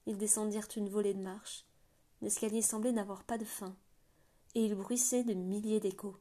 Ils 0.06 0.18
descendirent 0.18 0.68
une 0.76 0.88
volée 0.88 1.14
de 1.14 1.22
marches. 1.22 1.64
L'escalier 2.22 2.62
semblait 2.62 2.92
n'avoir 2.92 3.24
pas 3.24 3.38
de 3.38 3.44
fin, 3.44 3.76
et 4.54 4.64
il 4.64 4.74
bruissait 4.74 5.24
de 5.24 5.34
milliers 5.34 5.80
d'échos. 5.80 6.16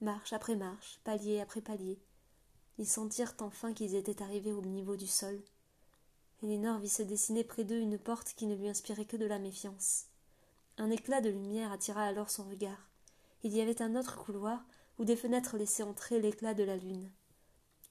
Marche 0.00 0.32
après 0.32 0.56
marche, 0.56 1.00
palier 1.04 1.40
après 1.40 1.60
palier, 1.60 2.00
ils 2.78 2.86
sentirent 2.86 3.34
enfin 3.40 3.72
qu'ils 3.74 3.94
étaient 3.94 4.22
arrivés 4.22 4.52
au 4.52 4.62
niveau 4.62 4.96
du 4.96 5.06
sol. 5.06 5.40
Elinor 6.42 6.78
vit 6.78 6.88
se 6.88 7.02
dessiner 7.02 7.44
près 7.44 7.64
d'eux 7.64 7.78
une 7.78 7.98
porte 7.98 8.34
qui 8.34 8.46
ne 8.46 8.56
lui 8.56 8.68
inspirait 8.68 9.04
que 9.04 9.16
de 9.16 9.26
la 9.26 9.38
méfiance. 9.38 10.06
Un 10.78 10.90
éclat 10.90 11.20
de 11.20 11.30
lumière 11.30 11.70
attira 11.70 12.02
alors 12.02 12.30
son 12.30 12.44
regard. 12.44 12.90
Il 13.44 13.54
y 13.54 13.60
avait 13.60 13.82
un 13.82 13.94
autre 13.94 14.16
couloir 14.18 14.64
où 14.98 15.04
des 15.04 15.16
fenêtres 15.16 15.56
laissaient 15.56 15.82
entrer 15.82 16.20
l'éclat 16.20 16.54
de 16.54 16.64
la 16.64 16.76
lune. 16.76 17.10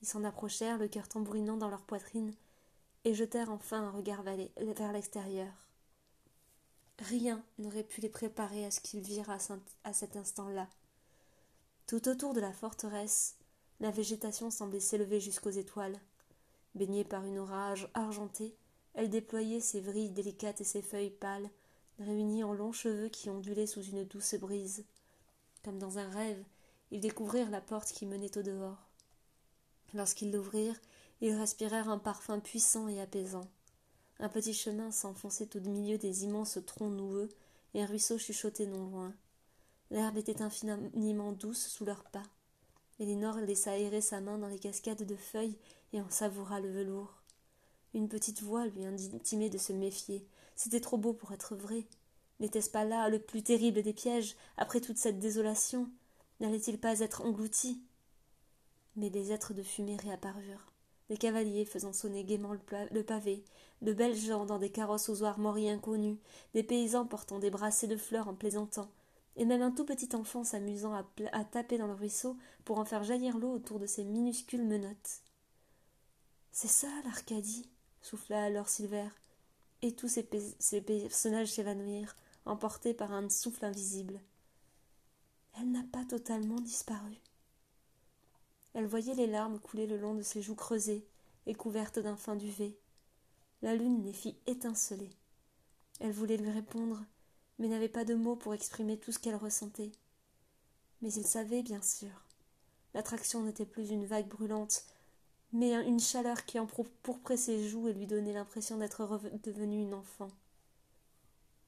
Ils 0.02 0.08
s'en 0.08 0.24
approchèrent, 0.24 0.78
le 0.78 0.88
cœur 0.88 1.08
tambourinant 1.08 1.58
dans 1.58 1.70
leur 1.70 1.84
poitrine, 1.84 2.34
et 3.04 3.14
jetèrent 3.14 3.52
enfin 3.52 3.84
un 3.84 3.92
regard 3.92 4.24
vers 4.24 4.92
l'extérieur. 4.92 5.52
Rien 7.00 7.44
n'aurait 7.58 7.84
pu 7.84 8.02
les 8.02 8.10
préparer 8.10 8.66
à 8.66 8.72
ce 8.72 8.80
qu'ils 8.80 9.02
virent 9.02 9.36
à 9.84 9.94
cet 9.94 10.16
instant-là. 10.16 10.68
Tout 11.88 12.08
autour 12.08 12.34
de 12.34 12.40
la 12.40 12.54
forteresse, 12.54 13.36
la 13.80 13.92
végétation 13.92 14.52
semblait 14.52 14.80
s'élever 14.80 15.20
jusqu'aux 15.20 15.50
étoiles. 15.50 16.00
Baignée 16.76 17.04
par 17.04 17.26
une 17.26 17.40
orage 17.40 17.90
argentée, 17.96 18.56
elle 18.94 19.10
déployait 19.10 19.60
ses 19.60 19.82
vrilles 19.82 20.12
délicates 20.12 20.62
et 20.62 20.66
ses 20.66 20.82
feuilles 20.82 21.10
pâles, 21.10 21.50
réunies 22.00 22.44
en 22.44 22.54
longs 22.54 22.72
cheveux 22.72 23.10
qui 23.10 23.30
ondulaient 23.30 23.68
sous 23.68 23.84
une 23.84 24.06
douce 24.06 24.36
brise. 24.36 24.86
Comme 25.64 25.80
dans 25.80 25.98
un 25.98 26.10
rêve, 26.10 26.44
ils 26.92 27.00
découvrirent 27.00 27.50
la 27.50 27.62
porte 27.62 27.92
qui 27.92 28.06
menait 28.06 28.38
au 28.38 28.42
dehors. 28.42 28.88
Lorsqu'ils 29.94 30.32
l'ouvrirent, 30.32 30.80
ils 31.22 31.36
respirèrent 31.36 31.90
un 31.90 32.00
parfum 32.00 32.40
puissant 32.40 32.88
et 32.88 33.00
apaisant. 33.00 33.48
Un 34.20 34.30
petit 34.30 34.54
chemin 34.54 34.92
s'enfonçait 34.92 35.56
au 35.56 35.60
milieu 35.62 35.98
des 35.98 36.24
immenses 36.24 36.60
troncs 36.66 36.92
noueux, 36.92 37.30
et 37.74 37.82
un 37.82 37.86
ruisseau 37.86 38.18
chuchotait 38.18 38.66
non 38.66 38.90
loin. 38.90 39.14
L'herbe 39.92 40.18
était 40.18 40.42
infiniment 40.42 41.32
douce 41.32 41.68
sous 41.68 41.86
leurs 41.86 42.04
pas. 42.04 42.24
Elinor 43.00 43.38
laissa 43.38 43.72
aérer 43.72 44.02
sa 44.02 44.22
main 44.22 44.38
dans 44.38 44.48
les 44.48 44.60
cascades 44.60 45.04
de 45.04 45.16
feuilles 45.16 45.58
et 45.94 46.02
en 46.02 46.10
savoura 46.10 46.60
le 46.60 46.72
velours. 46.72 47.22
Une 47.94 48.08
petite 48.08 48.42
voix 48.42 48.66
lui 48.68 48.86
intimait 48.86 49.50
de 49.50 49.58
se 49.58 49.74
méfier. 49.74 50.26
C'était 50.56 50.80
trop 50.80 50.98
beau 50.98 51.14
pour 51.14 51.34
être 51.34 51.56
vrai. 51.56 51.88
N'était-ce 52.40 52.70
pas 52.70 52.86
là 52.86 53.10
le 53.10 53.20
plus 53.20 53.44
terrible 53.44 53.84
des 53.84 53.94
pièges, 53.94 54.36
après 54.58 54.82
toute 54.82 54.98
cette 54.98 55.20
désolation? 55.20 55.90
N'allait-il 56.40 56.80
pas 56.80 57.00
être 57.00 57.22
englouti? 57.22 57.82
Mais 58.96 59.10
des 59.10 59.32
êtres 59.32 59.54
de 59.54 59.64
fumée 59.64 59.98
réapparurent. 59.98 60.71
Des 61.12 61.18
cavaliers 61.18 61.66
faisant 61.66 61.92
sonner 61.92 62.24
gaiement 62.24 62.54
le 62.54 63.04
pavé, 63.04 63.44
de 63.82 63.92
belles 63.92 64.16
gens 64.16 64.46
dans 64.46 64.60
des 64.60 64.70
carrosses 64.70 65.10
aux 65.10 65.26
armoiries 65.26 65.70
inconnues, 65.70 66.18
des 66.54 66.64
paysans 66.64 67.06
portant 67.06 67.38
des 67.38 67.50
brassées 67.50 67.90
de 67.90 67.98
fleurs 67.98 68.30
en 68.30 68.34
plaisantant, 68.34 68.90
et 69.36 69.44
même 69.44 69.62
un 69.62 69.72
tout 69.72 69.84
petit 69.84 70.16
enfant 70.16 70.46
s'amusant 70.46 70.94
à, 70.94 71.44
taper 71.44 71.78
dans 71.78 71.88
le 71.88 71.96
ruisseau 71.96 72.38
pour 72.64 72.80
en 72.80 72.86
faire 72.86 73.04
jaillir 73.04 73.38
l'eau 73.38 73.52
autour 73.52 73.78
de 73.78 73.88
ses 73.88 74.06
minuscules 74.06 74.64
menottes. 74.64 75.20
C'est 76.54 76.70
ça, 76.70 76.88
l'Arcadie, 77.04 77.70
souffla 78.02 78.46
alors 78.46 78.70
Silver, 78.70 79.10
et 79.82 79.94
tous 79.94 80.08
ces, 80.08 80.26
ces 80.60 80.80
personnages 80.80 81.52
s'évanouirent, 81.52 82.16
emportés 82.46 82.94
par 82.94 83.12
un 83.12 83.28
souffle 83.28 83.66
invisible. 83.66 84.22
Elle 85.60 85.72
n'a 85.72 85.84
pas 85.92 86.06
totalement 86.06 86.62
disparu. 86.62 87.18
Elle 88.74 88.88
voyait 88.88 89.16
les 89.16 89.28
larmes 89.28 89.60
couler 89.60 89.88
le 89.88 89.98
long 89.98 90.16
de 90.16 90.22
ses 90.22 90.42
joues 90.42 90.56
creusées 90.56 91.06
et 91.46 91.54
couvertes 91.54 92.00
d'un 92.00 92.16
fin 92.16 92.36
duvet. 92.36 92.78
La 93.62 93.76
lune 93.76 94.04
les 94.04 94.14
fit 94.14 94.38
étinceler. 94.48 95.10
Elle 96.00 96.14
voulait 96.14 96.38
lui 96.38 96.50
répondre, 96.50 97.04
mais 97.60 97.68
n'avait 97.68 97.90
pas 97.90 98.06
de 98.06 98.16
mots 98.16 98.36
pour 98.36 98.54
exprimer 98.54 98.98
tout 98.98 99.12
ce 99.12 99.20
qu'elle 99.20 99.36
ressentait. 99.36 99.92
Mais 101.02 101.14
il 101.14 101.26
savait, 101.26 101.64
bien 101.64 101.82
sûr. 101.82 102.26
L'attraction 102.94 103.44
n'était 103.44 103.66
plus 103.66 103.90
une 103.90 104.06
vague 104.06 104.28
brûlante, 104.28 104.86
mais 105.54 105.74
une 105.86 106.00
chaleur 106.00 106.46
qui 106.46 106.60
empourprait 106.60 107.38
ses 107.38 107.68
joues 107.68 107.88
et 107.88 107.94
lui 107.94 108.08
donnait 108.08 108.34
l'impression 108.34 108.78
d'être 108.78 109.06
devenue 109.44 109.82
une 109.82 109.94
enfant. 109.94 110.30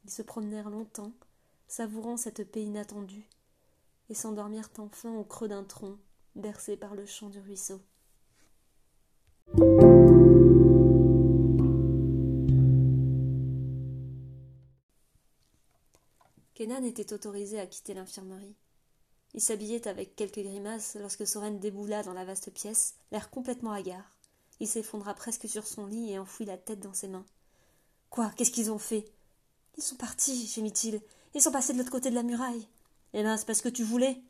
Ils 0.06 0.12
se 0.12 0.22
promenèrent 0.22 0.70
longtemps, 0.70 1.12
savourant 1.68 2.18
cette 2.18 2.50
paix 2.50 2.64
inattendue, 2.64 3.28
et 4.10 4.14
s'endormirent 4.14 4.70
enfin 4.78 5.14
au 5.16 5.24
creux 5.24 5.48
d'un 5.48 5.64
tronc, 5.64 5.98
bercé 6.36 6.78
par 6.78 6.96
le 6.96 7.06
chant 7.06 7.30
du 7.30 7.40
ruisseau. 7.40 7.82
Kenan 16.54 16.84
était 16.86 17.14
autorisé 17.14 17.60
à 17.60 17.68
quitter 17.68 17.94
l'infirmerie. 17.94 18.56
Il 19.34 19.42
s'habillait 19.42 19.88
avec 19.88 20.16
quelques 20.16 20.40
grimaces 20.40 20.96
lorsque 21.00 21.26
Soren 21.26 21.60
déboula 21.60 22.04
dans 22.04 22.14
la 22.14 22.26
vaste 22.26 22.52
pièce, 22.52 22.96
l'air 23.12 23.30
complètement 23.30 23.72
hagard. 23.72 24.16
Il 24.60 24.68
s'effondra 24.68 25.16
presque 25.16 25.50
sur 25.50 25.66
son 25.66 25.88
lit 25.88 26.12
et 26.12 26.20
enfouit 26.20 26.46
la 26.46 26.58
tête 26.58 26.80
dans 26.80 26.94
ses 26.94 27.08
mains. 27.08 27.26
Quoi? 28.10 28.32
Qu'est-ce 28.38 28.52
qu'ils 28.52 28.72
ont 28.72 28.80
fait? 28.80 29.06
Ils 29.78 29.84
sont 29.84 29.96
partis, 29.96 30.46
gémit-il. 30.48 31.02
Ils 31.34 31.42
sont 31.42 31.52
passés 31.52 31.74
de 31.74 31.80
l'autre 31.80 31.92
côté 31.92 32.12
de 32.12 32.16
la 32.16 32.22
muraille. 32.22 32.68
Eh 33.14 33.24
ben, 33.24 33.36
c'est 33.38 33.46
parce 33.46 33.62
que 33.62 33.70
tu 33.70 33.84
voulais. 33.84 34.22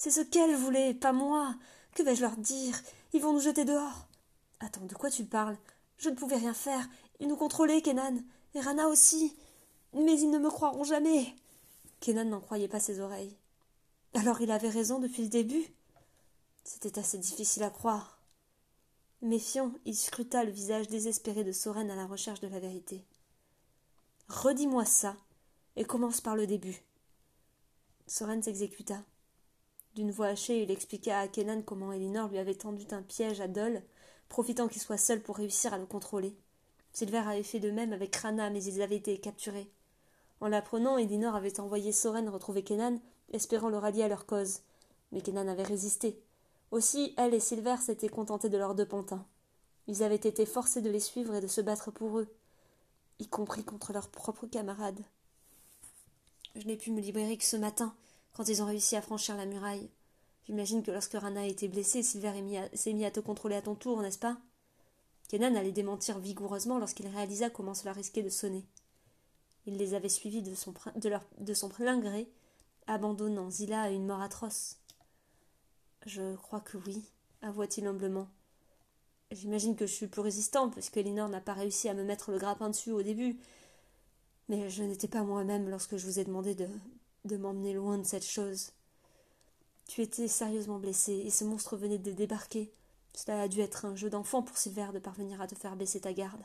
C'est 0.00 0.10
ce 0.10 0.22
qu'elle 0.22 0.56
voulait, 0.56 0.94
pas 0.94 1.12
moi. 1.12 1.54
Que 1.94 2.02
vais-je 2.02 2.22
leur 2.22 2.38
dire? 2.38 2.80
Ils 3.12 3.20
vont 3.20 3.34
nous 3.34 3.40
jeter 3.40 3.66
dehors. 3.66 4.08
Attends, 4.58 4.86
de 4.86 4.94
quoi 4.94 5.10
tu 5.10 5.26
parles? 5.26 5.58
Je 5.98 6.08
ne 6.08 6.14
pouvais 6.14 6.38
rien 6.38 6.54
faire. 6.54 6.88
Ils 7.18 7.28
nous 7.28 7.36
contrôlaient, 7.36 7.82
Kenan. 7.82 8.16
Et 8.54 8.60
Rana 8.60 8.88
aussi. 8.88 9.36
Mais 9.92 10.18
ils 10.18 10.30
ne 10.30 10.38
me 10.38 10.48
croiront 10.48 10.84
jamais. 10.84 11.36
Kenan 12.00 12.24
n'en 12.24 12.40
croyait 12.40 12.66
pas 12.66 12.80
ses 12.80 12.98
oreilles. 12.98 13.36
Alors 14.14 14.40
il 14.40 14.50
avait 14.50 14.70
raison 14.70 15.00
depuis 15.00 15.24
le 15.24 15.28
début 15.28 15.66
C'était 16.64 16.98
assez 16.98 17.18
difficile 17.18 17.64
à 17.64 17.68
croire. 17.68 18.22
Méfiant, 19.20 19.70
il 19.84 19.94
scruta 19.94 20.44
le 20.44 20.50
visage 20.50 20.88
désespéré 20.88 21.44
de 21.44 21.52
Soren 21.52 21.90
à 21.90 21.94
la 21.94 22.06
recherche 22.06 22.40
de 22.40 22.48
la 22.48 22.58
vérité. 22.58 23.04
Redis-moi 24.28 24.86
ça, 24.86 25.14
et 25.76 25.84
commence 25.84 26.22
par 26.22 26.36
le 26.36 26.46
début. 26.46 26.82
Soren 28.06 28.42
s'exécuta. 28.42 29.04
D'une 29.94 30.12
voix 30.12 30.28
hachée, 30.28 30.62
il 30.62 30.70
expliqua 30.70 31.18
à 31.18 31.28
Kenan 31.28 31.62
comment 31.62 31.92
Elinor 31.92 32.28
lui 32.28 32.38
avait 32.38 32.54
tendu 32.54 32.86
un 32.92 33.02
piège 33.02 33.40
à 33.40 33.48
Dol, 33.48 33.82
profitant 34.28 34.68
qu'il 34.68 34.80
soit 34.80 34.96
seul 34.96 35.20
pour 35.20 35.36
réussir 35.36 35.74
à 35.74 35.78
le 35.78 35.86
contrôler. 35.86 36.36
Silver 36.92 37.18
avait 37.18 37.42
fait 37.42 37.60
de 37.60 37.70
même 37.70 37.92
avec 37.92 38.14
Rana, 38.14 38.50
mais 38.50 38.62
ils 38.62 38.82
avaient 38.82 38.96
été 38.96 39.18
capturés. 39.18 39.70
En 40.40 40.48
l'apprenant, 40.48 40.96
Elinor 40.96 41.34
avait 41.34 41.60
envoyé 41.60 41.92
Soren 41.92 42.28
retrouver 42.28 42.62
Kenan, 42.62 42.98
espérant 43.32 43.68
le 43.68 43.78
rallier 43.78 44.04
à 44.04 44.08
leur 44.08 44.26
cause. 44.26 44.60
Mais 45.12 45.20
Kenan 45.20 45.48
avait 45.48 45.64
résisté. 45.64 46.22
Aussi, 46.70 47.14
elle 47.16 47.34
et 47.34 47.40
Silver 47.40 47.76
s'étaient 47.80 48.08
contentés 48.08 48.48
de 48.48 48.58
leurs 48.58 48.76
deux 48.76 48.86
pantins. 48.86 49.26
Ils 49.88 50.04
avaient 50.04 50.14
été 50.14 50.46
forcés 50.46 50.82
de 50.82 50.90
les 50.90 51.00
suivre 51.00 51.34
et 51.34 51.40
de 51.40 51.48
se 51.48 51.60
battre 51.60 51.90
pour 51.90 52.18
eux, 52.18 52.28
y 53.18 53.26
compris 53.26 53.64
contre 53.64 53.92
leurs 53.92 54.08
propres 54.08 54.46
camarades. 54.46 55.02
Je 56.54 56.66
n'ai 56.66 56.76
pu 56.76 56.92
me 56.92 57.00
libérer 57.00 57.36
que 57.36 57.44
ce 57.44 57.56
matin, 57.56 57.94
quand 58.32 58.48
ils 58.48 58.62
ont 58.62 58.66
réussi 58.66 58.96
à 58.96 59.02
franchir 59.02 59.36
la 59.36 59.46
muraille. 59.46 59.90
J'imagine 60.46 60.82
que 60.82 60.90
lorsque 60.90 61.12
Rana 61.12 61.42
a 61.42 61.46
été 61.46 61.68
blessée, 61.68 62.02
Silver 62.02 62.32
s'est 62.74 62.92
mis 62.92 63.04
à 63.04 63.10
te 63.10 63.20
contrôler 63.20 63.56
à 63.56 63.62
ton 63.62 63.74
tour, 63.74 64.02
n'est-ce 64.02 64.18
pas? 64.18 64.38
Kenan 65.28 65.54
allait 65.54 65.70
démentir 65.70 66.18
vigoureusement 66.18 66.78
lorsqu'il 66.78 67.06
réalisa 67.06 67.50
comment 67.50 67.74
cela 67.74 67.92
risquait 67.92 68.22
de 68.22 68.28
sonner. 68.28 68.64
Il 69.66 69.76
les 69.76 69.94
avait 69.94 70.08
suivis 70.08 70.42
de 70.42 70.54
son, 70.54 71.68
plein 71.68 72.00
gré, 72.00 72.28
abandonnant 72.86 73.50
Zilla 73.50 73.82
à 73.82 73.90
une 73.90 74.06
mort 74.06 74.22
atroce. 74.22 74.78
Je 76.06 76.34
crois 76.36 76.60
que 76.60 76.78
oui, 76.78 77.04
avoua-t-il 77.42 77.86
humblement. 77.86 78.28
J'imagine 79.30 79.76
que 79.76 79.86
je 79.86 79.92
suis 79.92 80.08
plus 80.08 80.22
résistant, 80.22 80.70
puisque 80.70 80.96
Elinor 80.96 81.28
n'a 81.28 81.40
pas 81.40 81.52
réussi 81.52 81.88
à 81.88 81.94
me 81.94 82.02
mettre 82.02 82.32
le 82.32 82.38
grappin 82.38 82.70
dessus 82.70 82.90
au 82.90 83.02
début. 83.02 83.38
Mais 84.48 84.68
je 84.68 84.82
n'étais 84.82 85.06
pas 85.06 85.22
moi-même 85.22 85.68
lorsque 85.68 85.96
je 85.96 86.06
vous 86.06 86.18
ai 86.18 86.24
demandé 86.24 86.56
de, 86.56 86.66
de 87.24 87.36
m'emmener 87.36 87.72
loin 87.74 87.98
de 87.98 88.04
cette 88.04 88.26
chose. 88.26 88.72
Tu 89.86 90.02
étais 90.02 90.28
sérieusement 90.28 90.78
blessé, 90.78 91.12
et 91.12 91.30
ce 91.30 91.44
monstre 91.44 91.76
venait 91.76 91.98
de 91.98 92.12
débarquer. 92.12 92.72
Cela 93.14 93.42
a 93.42 93.48
dû 93.48 93.60
être 93.60 93.84
un 93.84 93.96
jeu 93.96 94.08
d'enfant 94.08 94.42
pour 94.42 94.56
Silver 94.56 94.88
de 94.92 94.98
parvenir 94.98 95.40
à 95.40 95.46
te 95.46 95.54
faire 95.54 95.76
baisser 95.76 96.00
ta 96.00 96.12
garde. 96.12 96.42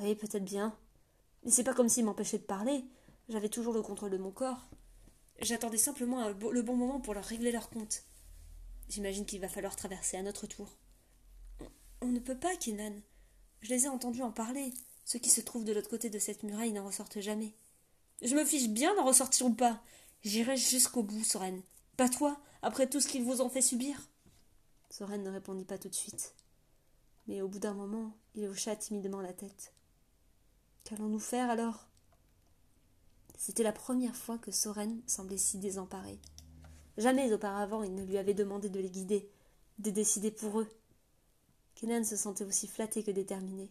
Oui, 0.00 0.14
peut-être 0.14 0.44
bien, 0.44 0.76
mais 1.44 1.50
c'est 1.50 1.64
pas 1.64 1.74
comme 1.74 1.88
s'il 1.88 2.04
m'empêchait 2.04 2.38
de 2.38 2.44
parler. 2.44 2.84
J'avais 3.28 3.48
toujours 3.48 3.74
le 3.74 3.82
contrôle 3.82 4.10
de 4.10 4.18
mon 4.18 4.30
corps. 4.30 4.68
J'attendais 5.40 5.78
simplement 5.78 6.28
le 6.28 6.62
bon 6.62 6.76
moment 6.76 7.00
pour 7.00 7.14
leur 7.14 7.24
régler 7.24 7.52
leur 7.52 7.70
compte. 7.70 8.04
J'imagine 8.88 9.24
qu'il 9.24 9.40
va 9.40 9.48
falloir 9.48 9.74
traverser 9.74 10.16
à 10.16 10.22
notre 10.22 10.46
tour. 10.46 10.76
On, 12.00 12.08
ne 12.08 12.18
peut 12.18 12.38
pas, 12.38 12.56
Kenan. 12.56 12.94
Je 13.60 13.70
les 13.70 13.84
ai 13.84 13.88
entendus 13.88 14.22
en 14.22 14.32
parler. 14.32 14.72
Ceux 15.04 15.18
qui 15.18 15.30
se 15.30 15.40
trouvent 15.40 15.64
de 15.64 15.72
l'autre 15.72 15.88
côté 15.88 16.10
de 16.10 16.18
cette 16.18 16.42
muraille 16.42 16.72
n'en 16.72 16.86
ressortent 16.86 17.20
jamais. 17.20 17.54
Je 18.22 18.36
me 18.36 18.44
fiche 18.44 18.68
bien 18.68 18.94
d'en 18.94 19.04
ressortir 19.04 19.46
ou 19.46 19.54
pas. 19.54 19.82
J'irai 20.22 20.56
jusqu'au 20.56 21.02
bout, 21.02 21.24
Soren. 21.24 21.60
Pas 21.96 22.08
toi, 22.08 22.40
après 22.62 22.88
tout 22.88 23.00
ce 23.00 23.08
qu'ils 23.08 23.24
vous 23.24 23.42
ont 23.42 23.48
fait 23.48 23.60
subir. 23.60 24.08
Soren 24.90 25.22
ne 25.22 25.30
répondit 25.30 25.64
pas 25.64 25.78
tout 25.78 25.88
de 25.88 25.94
suite. 25.94 26.34
Mais 27.26 27.42
au 27.42 27.48
bout 27.48 27.58
d'un 27.58 27.74
moment, 27.74 28.16
il 28.34 28.46
hocha 28.46 28.76
timidement 28.76 29.20
la 29.20 29.32
tête. 29.32 29.74
Qu'allons-nous 30.84 31.18
faire 31.18 31.50
alors? 31.50 31.88
C'était 33.36 33.64
la 33.64 33.72
première 33.72 34.14
fois 34.14 34.38
que 34.38 34.52
Soren 34.52 35.02
semblait 35.06 35.36
si 35.36 35.58
désemparé. 35.58 36.20
Jamais 36.98 37.32
auparavant 37.32 37.82
il 37.82 37.94
ne 37.94 38.04
lui 38.04 38.18
avait 38.18 38.34
demandé 38.34 38.68
de 38.68 38.78
les 38.78 38.90
guider, 38.90 39.28
de 39.78 39.90
décider 39.90 40.30
pour 40.30 40.60
eux. 40.60 40.68
Kenan 41.74 42.04
se 42.04 42.16
sentait 42.16 42.44
aussi 42.44 42.68
flatté 42.68 43.02
que 43.02 43.10
déterminé. 43.10 43.68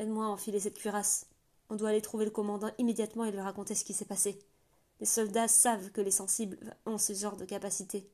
Aide-moi 0.00 0.24
à 0.24 0.28
enfiler 0.28 0.58
cette 0.58 0.78
cuirasse. 0.78 1.26
On 1.70 1.76
doit 1.76 1.90
aller 1.90 2.02
trouver 2.02 2.24
le 2.24 2.30
commandant 2.30 2.70
immédiatement 2.78 3.24
et 3.24 3.32
lui 3.32 3.40
raconter 3.40 3.74
ce 3.74 3.84
qui 3.84 3.94
s'est 3.94 4.04
passé. 4.04 4.38
Les 5.00 5.06
soldats 5.06 5.48
savent 5.48 5.90
que 5.90 6.00
les 6.00 6.10
sensibles 6.10 6.76
ont 6.86 6.98
ce 6.98 7.12
genre 7.12 7.36
de 7.36 7.44
capacité. 7.44 8.08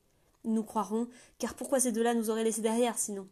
Nous 0.45 0.63
croiront, 0.65 1.09
car 1.39 1.55
pourquoi 1.55 1.81
ces 1.81 1.93
deux-là 1.93 2.15
nous 2.15 2.31
auraient 2.31 2.45
laissés 2.45 2.63
derrière 2.63 2.99
sinon? 2.99 3.29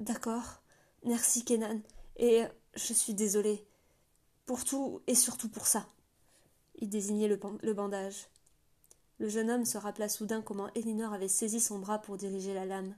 D'accord. 0.00 0.62
Merci, 1.04 1.44
Kenan. 1.44 1.80
Et 2.16 2.44
je 2.74 2.92
suis 2.92 3.14
désolé. 3.14 3.66
Pour 4.46 4.64
tout 4.64 5.02
et 5.06 5.14
surtout 5.14 5.48
pour 5.48 5.66
ça. 5.66 5.86
Il 6.76 6.88
désignait 6.88 7.28
le, 7.28 7.38
le 7.62 7.74
bandage. 7.74 8.28
Le 9.18 9.28
jeune 9.28 9.50
homme 9.50 9.64
se 9.64 9.76
rappela 9.76 10.08
soudain 10.08 10.42
comment 10.42 10.72
Elinor 10.74 11.12
avait 11.12 11.28
saisi 11.28 11.60
son 11.60 11.80
bras 11.80 11.98
pour 11.98 12.16
diriger 12.16 12.54
la 12.54 12.64
lame. 12.64 12.96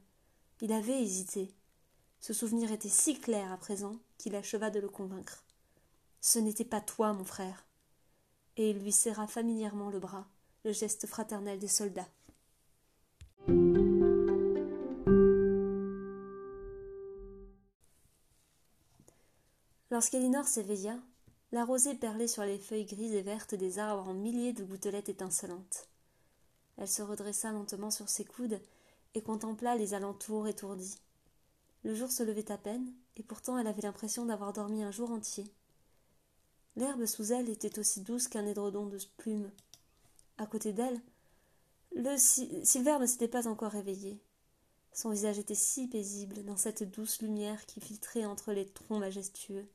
Il 0.61 0.72
avait 0.72 1.02
hésité. 1.02 1.52
Ce 2.20 2.35
souvenir 2.35 2.70
était 2.70 2.90
si 2.90 3.18
clair 3.18 3.50
à 3.50 3.56
présent 3.56 3.96
qu'il 4.18 4.37
acheva 4.37 4.68
de 4.68 4.78
le 4.78 4.88
convaincre. 4.88 5.42
Ce 6.20 6.38
n'était 6.38 6.64
pas 6.64 6.80
toi, 6.80 7.12
mon 7.12 7.24
frère. 7.24 7.64
Et 8.56 8.70
il 8.70 8.78
lui 8.78 8.92
serra 8.92 9.26
familièrement 9.26 9.90
le 9.90 9.98
bras, 9.98 10.26
le 10.64 10.72
geste 10.72 11.06
fraternel 11.06 11.59
des 11.59 11.68
soldats. 11.68 12.09
Lorsqu'Elinor 19.90 20.46
s'éveilla, 20.46 20.98
la 21.52 21.64
rosée 21.64 21.94
perlait 21.94 22.28
sur 22.28 22.44
les 22.44 22.59
feuilles 22.59 22.85
grises 22.85 23.14
et 23.14 23.22
vertes 23.22 23.54
des 23.54 23.78
arbres 23.78 24.09
en 24.09 24.14
milliers 24.14 24.52
de 24.52 24.64
gouttelettes 24.64 25.09
étincelantes. 25.09 25.88
Elle 26.76 26.88
se 26.88 27.02
redressa 27.02 27.50
lentement 27.50 27.90
sur 27.90 28.09
ses 28.09 28.24
coudes 28.24 28.61
et 29.14 29.22
contempla 29.22 29.74
les 29.74 29.94
alentours 29.94 30.46
étourdis. 30.46 30.98
Le 31.83 31.94
jour 31.94 32.11
se 32.11 32.22
levait 32.22 32.52
à 32.52 32.59
peine, 32.59 32.92
et 33.16 33.22
pourtant 33.22 33.59
elle 33.59 33.66
avait 33.66 33.83
l'impression 33.83 34.26
d'avoir 34.26 34.52
dormi 34.52 34.83
un 34.83 34.90
jour 34.90 35.11
entier. 35.11 35.44
L'herbe 36.76 37.06
sous 37.06 37.33
elle 37.33 37.48
était 37.48 37.78
aussi 37.78 38.00
douce 38.00 38.28
qu'un 38.28 38.46
édredon 38.46 38.87
de 38.87 38.98
plumes. 39.16 39.50
À 40.38 40.46
côté 40.46 40.72
d'elle, 40.72 41.00
le 41.94 42.16
Silver 42.16 42.98
ne 43.00 43.06
s'était 43.06 43.28
pas 43.28 43.48
encore 43.48 43.72
réveillé. 43.72 44.20
Son 44.92 45.11
visage 45.11 45.38
était 45.38 45.54
si 45.54 45.88
paisible 45.88 46.44
dans 46.44 46.56
cette 46.56 46.90
douce 46.90 47.20
lumière 47.22 47.66
qui 47.66 47.80
filtrait 47.80 48.24
entre 48.24 48.52
les 48.52 48.66
troncs 48.66 49.00
majestueux. 49.00 49.66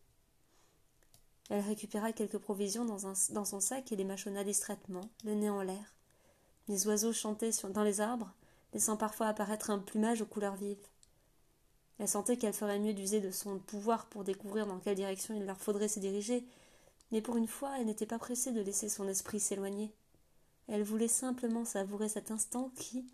Elle 1.49 1.61
récupéra 1.61 2.11
quelques 2.11 2.37
provisions 2.37 2.85
dans, 2.85 3.13
dans 3.31 3.45
son 3.45 3.59
sac 3.59 3.91
et 3.91 3.95
les 3.95 4.03
mâchonna 4.03 4.43
distraitement, 4.43 5.09
le 5.23 5.35
nez 5.35 5.49
en 5.49 5.61
l'air. 5.61 5.93
Les 6.67 6.87
oiseaux 6.87 7.13
chantaient 7.13 7.51
dans 7.69 7.83
les 7.83 8.01
arbres, 8.01 8.33
laissant 8.73 8.97
parfois 8.97 9.27
apparaître 9.27 9.69
un 9.69 9.79
plumage 9.79 10.21
aux 10.21 10.25
couleurs 10.25 10.55
vives. 10.55 10.87
Elle 11.99 12.09
sentait 12.09 12.37
qu'elle 12.37 12.53
ferait 12.53 12.79
mieux 12.79 12.93
d'user 12.93 13.21
de 13.21 13.31
son 13.31 13.59
pouvoir 13.59 14.07
pour 14.07 14.23
découvrir 14.23 14.65
dans 14.65 14.79
quelle 14.79 14.95
direction 14.95 15.35
il 15.35 15.45
leur 15.45 15.59
faudrait 15.59 15.87
se 15.87 15.99
diriger, 15.99 16.45
mais 17.15 17.21
pour 17.21 17.37
une 17.37 17.47
fois 17.47 17.79
elle 17.79 17.85
n'était 17.85 18.05
pas 18.05 18.19
pressée 18.19 18.51
de 18.51 18.59
laisser 18.59 18.89
son 18.89 19.07
esprit 19.07 19.39
s'éloigner. 19.39 19.95
Elle 20.67 20.83
voulait 20.83 21.07
simplement 21.07 21.63
savourer 21.63 22.09
cet 22.09 22.29
instant 22.29 22.73
qui, 22.75 23.05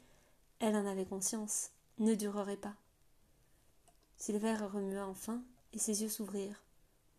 elle 0.57 0.75
en 0.75 0.87
avait 0.87 1.05
conscience, 1.05 1.69
ne 1.99 2.15
durerait 2.15 2.57
pas. 2.57 2.73
Silver 4.17 4.55
remua 4.55 5.05
enfin, 5.05 5.43
et 5.71 5.77
ses 5.77 6.01
yeux 6.01 6.09
s'ouvrirent. 6.09 6.63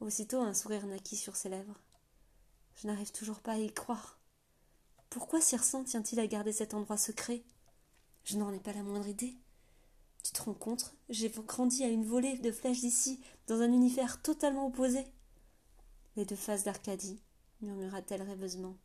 Aussitôt 0.00 0.40
un 0.40 0.54
sourire 0.54 0.84
naquit 0.88 1.14
sur 1.14 1.36
ses 1.36 1.50
lèvres. 1.50 1.78
Je 2.74 2.88
n'arrive 2.88 3.12
toujours 3.12 3.38
pas 3.38 3.52
à 3.52 3.58
y 3.58 3.72
croire. 3.72 4.18
Pourquoi 5.08 5.40
Circent 5.40 5.84
tient-il 5.84 6.18
à 6.18 6.26
garder 6.26 6.50
cet 6.50 6.74
endroit 6.74 6.96
secret? 6.96 7.44
Je 8.24 8.38
n'en 8.38 8.52
ai 8.52 8.58
pas 8.58 8.72
la 8.72 8.82
moindre 8.82 9.06
idée. 9.06 9.36
Tu 10.24 10.32
te 10.32 10.42
rends 10.42 10.54
compte? 10.54 10.94
J'ai 11.10 11.28
grandi 11.28 11.84
à 11.84 11.88
une 11.88 12.04
volée 12.04 12.38
de 12.38 12.50
flèches 12.50 12.80
d'ici, 12.80 13.20
dans 13.46 13.60
un 13.60 13.70
univers 13.70 14.20
totalement 14.20 14.66
opposé. 14.66 15.06
Les 16.16 16.26
deux 16.26 16.36
faces 16.36 16.64
d'Arcadie, 16.64 17.22
murmura-t-elle 17.62 18.20
rêveusement. 18.20 18.76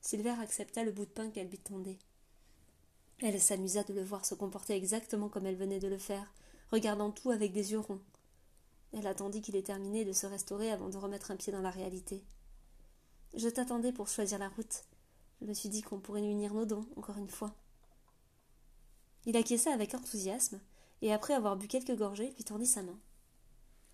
Silver 0.00 0.34
accepta 0.40 0.82
le 0.82 0.90
bout 0.90 1.04
de 1.04 1.10
pain 1.10 1.30
qu'elle 1.30 1.50
lui 1.50 1.58
tendait. 1.58 1.98
Elle 3.20 3.40
s'amusa 3.40 3.84
de 3.84 3.92
le 3.92 4.02
voir 4.02 4.24
se 4.24 4.34
comporter 4.34 4.74
exactement 4.74 5.28
comme 5.28 5.44
elle 5.44 5.56
venait 5.56 5.80
de 5.80 5.88
le 5.88 5.98
faire, 5.98 6.32
regardant 6.72 7.10
tout 7.10 7.30
avec 7.30 7.52
des 7.52 7.72
yeux 7.72 7.78
ronds. 7.78 8.00
Elle 8.92 9.06
attendit 9.06 9.42
qu'il 9.42 9.56
ait 9.56 9.62
terminé 9.62 10.06
de 10.06 10.12
se 10.12 10.26
restaurer 10.26 10.70
avant 10.70 10.88
de 10.88 10.96
remettre 10.96 11.30
un 11.30 11.36
pied 11.36 11.52
dans 11.52 11.60
la 11.60 11.70
réalité. 11.70 12.22
Je 13.34 13.48
t'attendais 13.48 13.92
pour 13.92 14.08
choisir 14.08 14.38
la 14.38 14.48
route. 14.48 14.84
Je 15.40 15.46
me 15.46 15.52
suis 15.52 15.68
dit 15.68 15.82
qu'on 15.82 16.00
pourrait 16.00 16.22
unir 16.22 16.54
nos 16.54 16.64
dons, 16.64 16.86
encore 16.96 17.18
une 17.18 17.28
fois. 17.28 17.54
Il 19.26 19.36
acquiesça 19.36 19.72
avec 19.72 19.94
enthousiasme, 19.94 20.60
et 21.02 21.12
après 21.12 21.34
avoir 21.34 21.56
bu 21.56 21.68
quelques 21.68 21.96
gorgées, 21.96 22.32
lui 22.36 22.44
tendit 22.44 22.66
sa 22.66 22.82
main. 22.82 22.98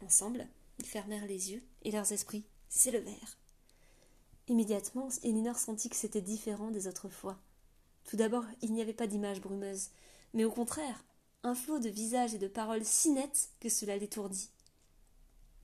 Ensemble, 0.05 0.47
ils 0.79 0.87
fermèrent 0.87 1.27
les 1.27 1.53
yeux, 1.53 1.63
et 1.83 1.91
leurs 1.91 2.13
esprits 2.13 2.45
s'élevèrent. 2.69 3.39
Immédiatement, 4.49 5.09
Elinor 5.23 5.59
sentit 5.59 5.89
que 5.89 5.97
c'était 5.97 6.21
différent 6.21 6.71
des 6.71 6.87
autres 6.87 7.09
fois. 7.09 7.39
Tout 8.05 8.17
d'abord, 8.17 8.45
il 8.63 8.73
n'y 8.73 8.83
avait 8.83 8.93
pas 8.93 9.07
d'image 9.07 9.41
brumeuse, 9.41 9.91
mais 10.35 10.45
au 10.45 10.51
contraire, 10.51 11.05
un 11.43 11.55
flot 11.55 11.79
de 11.79 11.89
visages 11.89 12.35
et 12.35 12.39
de 12.39 12.49
paroles 12.49 12.85
si 12.85 13.11
nettes 13.11 13.51
que 13.61 13.69
cela 13.69 13.97
l'étourdit. 13.97 14.51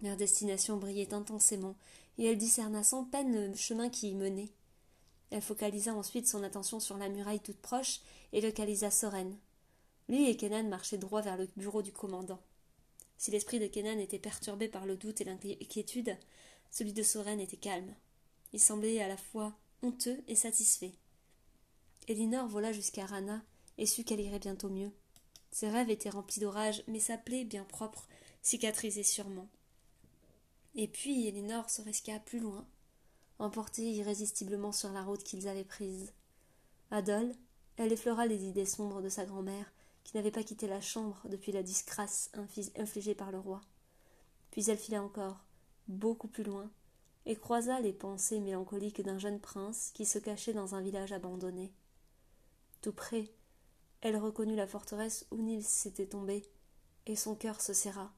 Leur 0.02 0.16
destination 0.16 0.76
brillait 0.76 1.14
intensément, 1.14 1.76
et 2.18 2.26
elle 2.26 2.38
discerna 2.38 2.82
sans 2.82 3.04
peine 3.04 3.50
le 3.50 3.56
chemin 3.56 3.88
qui 3.88 4.10
y 4.10 4.14
menait. 4.14 4.52
Elle 5.30 5.42
focalisa 5.42 5.94
ensuite 5.94 6.28
son 6.28 6.42
attention 6.42 6.80
sur 6.80 6.96
la 6.96 7.08
muraille 7.08 7.40
toute 7.40 7.60
proche 7.60 8.00
et 8.32 8.40
localisa 8.40 8.90
Soren. 8.90 9.36
Lui 10.08 10.30
et 10.30 10.36
Kenan 10.36 10.68
marchaient 10.68 10.98
droit 10.98 11.20
vers 11.20 11.36
le 11.36 11.48
bureau 11.56 11.82
du 11.82 11.92
commandant. 11.92 12.40
Si 13.18 13.30
l'esprit 13.30 13.58
de 13.58 13.66
Kenan 13.66 13.98
était 13.98 14.18
perturbé 14.18 14.68
par 14.68 14.86
le 14.86 14.96
doute 14.96 15.20
et 15.20 15.24
l'inquiétude, 15.24 16.16
celui 16.70 16.92
de 16.92 17.02
Soren 17.02 17.40
était 17.40 17.56
calme. 17.56 17.94
Il 18.52 18.60
semblait 18.60 19.00
à 19.00 19.08
la 19.08 19.16
fois 19.16 19.56
honteux 19.82 20.22
et 20.28 20.34
satisfait. 20.34 20.92
Elinor 22.08 22.46
vola 22.46 22.72
jusqu'à 22.72 23.06
Rana 23.06 23.42
et 23.78 23.86
sut 23.86 24.04
qu'elle 24.04 24.20
irait 24.20 24.38
bientôt 24.38 24.68
mieux. 24.68 24.90
Ses 25.50 25.68
rêves 25.68 25.90
étaient 25.90 26.10
remplis 26.10 26.40
d'orage, 26.40 26.82
mais 26.86 27.00
sa 27.00 27.16
plaie, 27.16 27.44
bien 27.44 27.64
propre, 27.64 28.06
cicatrisait 28.42 29.02
sûrement. 29.02 29.48
Et 30.74 30.88
puis 30.88 31.26
Elinor 31.26 31.70
se 31.70 31.82
risqua 31.82 32.18
plus 32.20 32.38
loin, 32.38 32.66
emportée 33.38 33.90
irrésistiblement 33.90 34.72
sur 34.72 34.92
la 34.92 35.02
route 35.02 35.24
qu'ils 35.24 35.48
avaient 35.48 35.64
prise. 35.64 36.12
À 36.90 37.02
Dole, 37.02 37.34
elle 37.76 37.92
effleura 37.92 38.26
les 38.26 38.44
idées 38.44 38.66
sombres 38.66 39.02
de 39.02 39.08
sa 39.08 39.24
grand-mère, 39.24 39.72
qui 40.06 40.16
n'avait 40.16 40.30
pas 40.30 40.44
quitté 40.44 40.68
la 40.68 40.80
chambre 40.80 41.20
depuis 41.28 41.50
la 41.50 41.64
disgrâce 41.64 42.30
infligée 42.76 43.16
par 43.16 43.32
le 43.32 43.40
roi. 43.40 43.60
Puis 44.52 44.70
elle 44.70 44.78
fila 44.78 45.02
encore, 45.02 45.44
beaucoup 45.88 46.28
plus 46.28 46.44
loin, 46.44 46.70
et 47.26 47.34
croisa 47.34 47.80
les 47.80 47.92
pensées 47.92 48.38
mélancoliques 48.38 49.02
d'un 49.02 49.18
jeune 49.18 49.40
prince 49.40 49.90
qui 49.94 50.06
se 50.06 50.20
cachait 50.20 50.52
dans 50.52 50.76
un 50.76 50.80
village 50.80 51.10
abandonné. 51.10 51.72
Tout 52.82 52.92
près, 52.92 53.32
elle 54.00 54.16
reconnut 54.16 54.54
la 54.54 54.68
forteresse 54.68 55.26
où 55.32 55.38
Nils 55.38 55.64
s'était 55.64 56.06
tombé, 56.06 56.44
et 57.06 57.16
son 57.16 57.34
cœur 57.34 57.60
se 57.60 57.72
serra. 57.72 58.12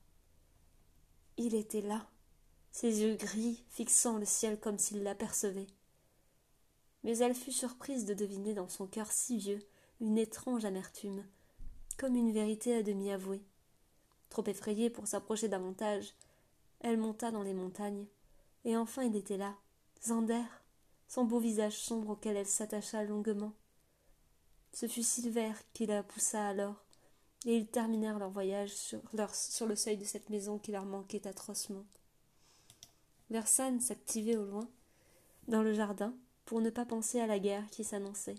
Il 1.38 1.54
était 1.54 1.80
là, 1.80 2.06
ses 2.70 3.00
yeux 3.00 3.14
gris 3.14 3.64
fixant 3.70 4.18
le 4.18 4.26
ciel 4.26 4.60
comme 4.60 4.76
s'il 4.76 5.02
l'apercevait. 5.02 5.68
Mais 7.02 7.16
elle 7.16 7.34
fut 7.34 7.50
surprise 7.50 8.04
de 8.04 8.12
deviner 8.12 8.52
dans 8.52 8.68
son 8.68 8.86
cœur 8.86 9.10
si 9.10 9.38
vieux 9.38 9.66
une 10.00 10.18
étrange 10.18 10.66
amertume, 10.66 11.24
comme 11.98 12.16
une 12.16 12.32
vérité 12.32 12.74
à 12.74 12.82
demi 12.82 13.10
avouée. 13.10 13.42
Trop 14.30 14.44
effrayée 14.46 14.88
pour 14.88 15.06
s'approcher 15.06 15.48
davantage, 15.48 16.14
elle 16.80 16.96
monta 16.96 17.30
dans 17.30 17.42
les 17.42 17.54
montagnes, 17.54 18.06
et 18.64 18.76
enfin 18.76 19.02
il 19.02 19.16
était 19.16 19.36
là, 19.36 19.56
Zander, 20.02 20.44
son 21.08 21.24
beau 21.24 21.40
visage 21.40 21.76
sombre 21.76 22.10
auquel 22.10 22.36
elle 22.36 22.46
s'attacha 22.46 23.02
longuement. 23.02 23.52
Ce 24.72 24.86
fut 24.86 25.02
Silver 25.02 25.52
qui 25.72 25.86
la 25.86 26.02
poussa 26.02 26.46
alors, 26.46 26.84
et 27.46 27.56
ils 27.56 27.66
terminèrent 27.66 28.18
leur 28.18 28.30
voyage 28.30 28.74
sur, 28.74 29.00
sur 29.32 29.66
le 29.66 29.76
seuil 29.76 29.96
de 29.96 30.04
cette 30.04 30.30
maison 30.30 30.58
qui 30.58 30.70
leur 30.70 30.84
manquait 30.84 31.26
atrocement. 31.26 31.84
Versanne 33.30 33.80
s'activait 33.80 34.36
au 34.36 34.44
loin, 34.44 34.68
dans 35.48 35.62
le 35.62 35.72
jardin, 35.72 36.14
pour 36.44 36.60
ne 36.60 36.70
pas 36.70 36.86
penser 36.86 37.20
à 37.20 37.26
la 37.26 37.38
guerre 37.38 37.68
qui 37.70 37.84
s'annonçait. 37.84 38.38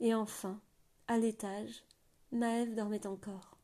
Et 0.00 0.14
enfin, 0.14 0.60
à 1.06 1.18
l'étage, 1.18 1.84
Maëve 2.32 2.76
dormait 2.76 3.08
encore. 3.08 3.56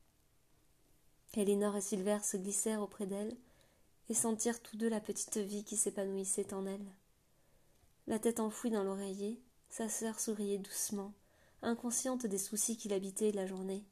Elinor 1.34 1.76
et 1.76 1.80
Silver 1.80 2.18
se 2.24 2.36
glissèrent 2.36 2.82
auprès 2.82 3.06
d'elle 3.06 3.36
et 4.08 4.14
sentirent 4.14 4.60
tous 4.60 4.76
deux 4.76 4.88
la 4.88 5.00
petite 5.00 5.36
vie 5.36 5.62
qui 5.62 5.76
s'épanouissait 5.76 6.52
en 6.52 6.66
elle. 6.66 6.86
La 8.08 8.18
tête 8.18 8.40
enfouie 8.40 8.70
dans 8.70 8.82
l'oreiller, 8.82 9.40
sa 9.68 9.88
sœur 9.88 10.18
souriait 10.18 10.58
doucement, 10.58 11.12
inconsciente 11.62 12.26
des 12.26 12.38
soucis 12.38 12.76
qui 12.76 12.88
l'habitaient 12.88 13.30
la 13.30 13.46
journée. 13.46 13.84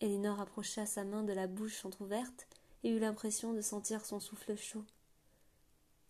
Elinor 0.00 0.40
approcha 0.40 0.86
sa 0.86 1.02
main 1.02 1.24
de 1.24 1.32
la 1.32 1.48
bouche 1.48 1.84
entr'ouverte 1.84 2.46
et 2.84 2.90
eut 2.90 3.00
l'impression 3.00 3.54
de 3.54 3.60
sentir 3.60 4.04
son 4.04 4.20
souffle 4.20 4.56
chaud. 4.56 4.84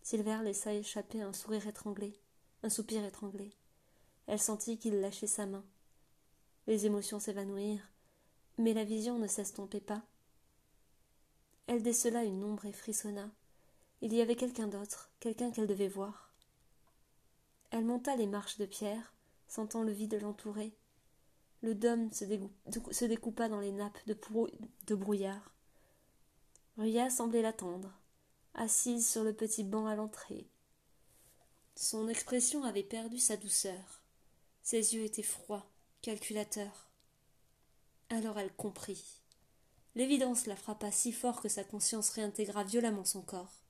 Silver 0.02 0.40
laissa 0.42 0.74
échapper 0.74 1.22
un 1.22 1.32
sourire 1.32 1.66
étranglé, 1.66 2.20
un 2.62 2.68
soupir 2.68 3.04
étranglé. 3.04 3.54
Elle 4.26 4.40
sentit 4.40 4.78
qu'il 4.78 5.00
lâchait 5.00 5.26
sa 5.26 5.46
main. 5.46 5.64
Les 6.66 6.86
émotions 6.86 7.20
s'évanouirent, 7.20 7.90
mais 8.58 8.72
la 8.72 8.84
vision 8.84 9.18
ne 9.18 9.26
s'estompait 9.26 9.80
pas. 9.80 10.02
Elle 11.66 11.82
décela 11.82 12.24
une 12.24 12.44
ombre 12.44 12.66
et 12.66 12.72
frissonna. 12.72 13.30
Il 14.00 14.12
y 14.12 14.20
avait 14.20 14.36
quelqu'un 14.36 14.66
d'autre, 14.66 15.10
quelqu'un 15.20 15.50
qu'elle 15.50 15.66
devait 15.66 15.88
voir. 15.88 16.30
Elle 17.70 17.84
monta 17.84 18.16
les 18.16 18.26
marches 18.26 18.58
de 18.58 18.66
pierre, 18.66 19.14
sentant 19.48 19.82
le 19.82 19.92
vide 19.92 20.20
l'entourer. 20.20 20.74
Le 21.62 21.74
dôme 21.74 22.12
se, 22.12 23.04
découpa 23.04 23.48
dans 23.48 23.60
les 23.60 23.72
nappes 23.72 24.06
de, 24.06 24.16
de 24.86 24.94
brouillard. 24.94 25.54
Ruya 26.76 27.08
semblait 27.08 27.42
l'attendre, 27.42 27.92
assise 28.54 29.08
sur 29.08 29.24
le 29.24 29.32
petit 29.32 29.64
banc 29.64 29.86
à 29.86 29.96
l'entrée. 29.96 30.48
Son 31.76 32.08
expression 32.08 32.64
avait 32.64 32.82
perdu 32.82 33.18
sa 33.18 33.36
douceur. 33.36 34.02
Ses 34.62 34.94
yeux 34.94 35.04
étaient 35.04 35.22
froids, 35.22 35.70
calculateurs. 36.04 36.90
Alors 38.10 38.38
elle 38.38 38.52
comprit. 38.52 39.02
L'évidence 39.94 40.44
la 40.44 40.54
frappa 40.54 40.90
si 40.90 41.12
fort 41.12 41.40
que 41.40 41.48
sa 41.48 41.64
conscience 41.64 42.10
réintégra 42.10 42.62
violemment 42.62 43.06
son 43.06 43.22
corps. 43.22 43.62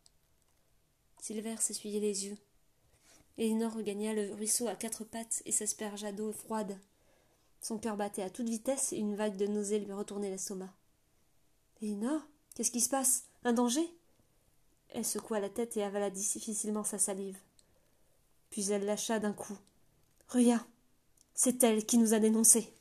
Silver 1.21 1.55
s'essuyait 1.61 2.01
les 2.01 2.27
yeux. 2.27 2.37
Elinor 3.39 3.75
regagna 3.75 4.15
le 4.15 4.35
ruisseau 4.35 4.67
à 4.67 4.75
quatre 4.75 5.05
pattes 5.05 5.43
et 5.45 5.53
s'aspergea 5.53 6.11
d'eau 6.11 6.33
froide. 6.33 6.77
Son 7.61 7.79
cœur 7.79 7.97
battait 7.97 8.23
à 8.23 8.31
toute 8.31 8.49
vitesse 8.49 8.93
et 8.93 8.99
une 8.99 9.15
vague 9.15 9.37
de 9.37 9.47
nausée 9.47 9.79
lui 9.79 9.93
retournait 9.93 10.31
l'estomac. 10.31 10.75
Elinor 11.83 12.21
Qu'est-ce 12.57 12.73
qui 12.73 12.81
se 12.81 12.91
passe? 12.91 13.27
Un 13.45 13.53
danger? 13.53 13.89
Elle 14.89 15.05
secoua 15.05 15.39
la 15.39 15.51
tête 15.51 15.77
et 15.77 15.85
avala 15.85 16.11
difficilement 16.11 16.83
sa 16.83 16.99
salive. 16.99 17.39
Puis 18.51 18.73
elle 18.73 18.87
lâcha 18.87 19.21
d'un 19.21 19.33
coup. 19.33 19.57
Ruya 20.29 20.67
C'est 21.35 21.65
elle 21.65 21.85
qui 21.85 21.99
nous 21.99 22.15
a 22.15 22.21
dénoncés. 22.21 22.74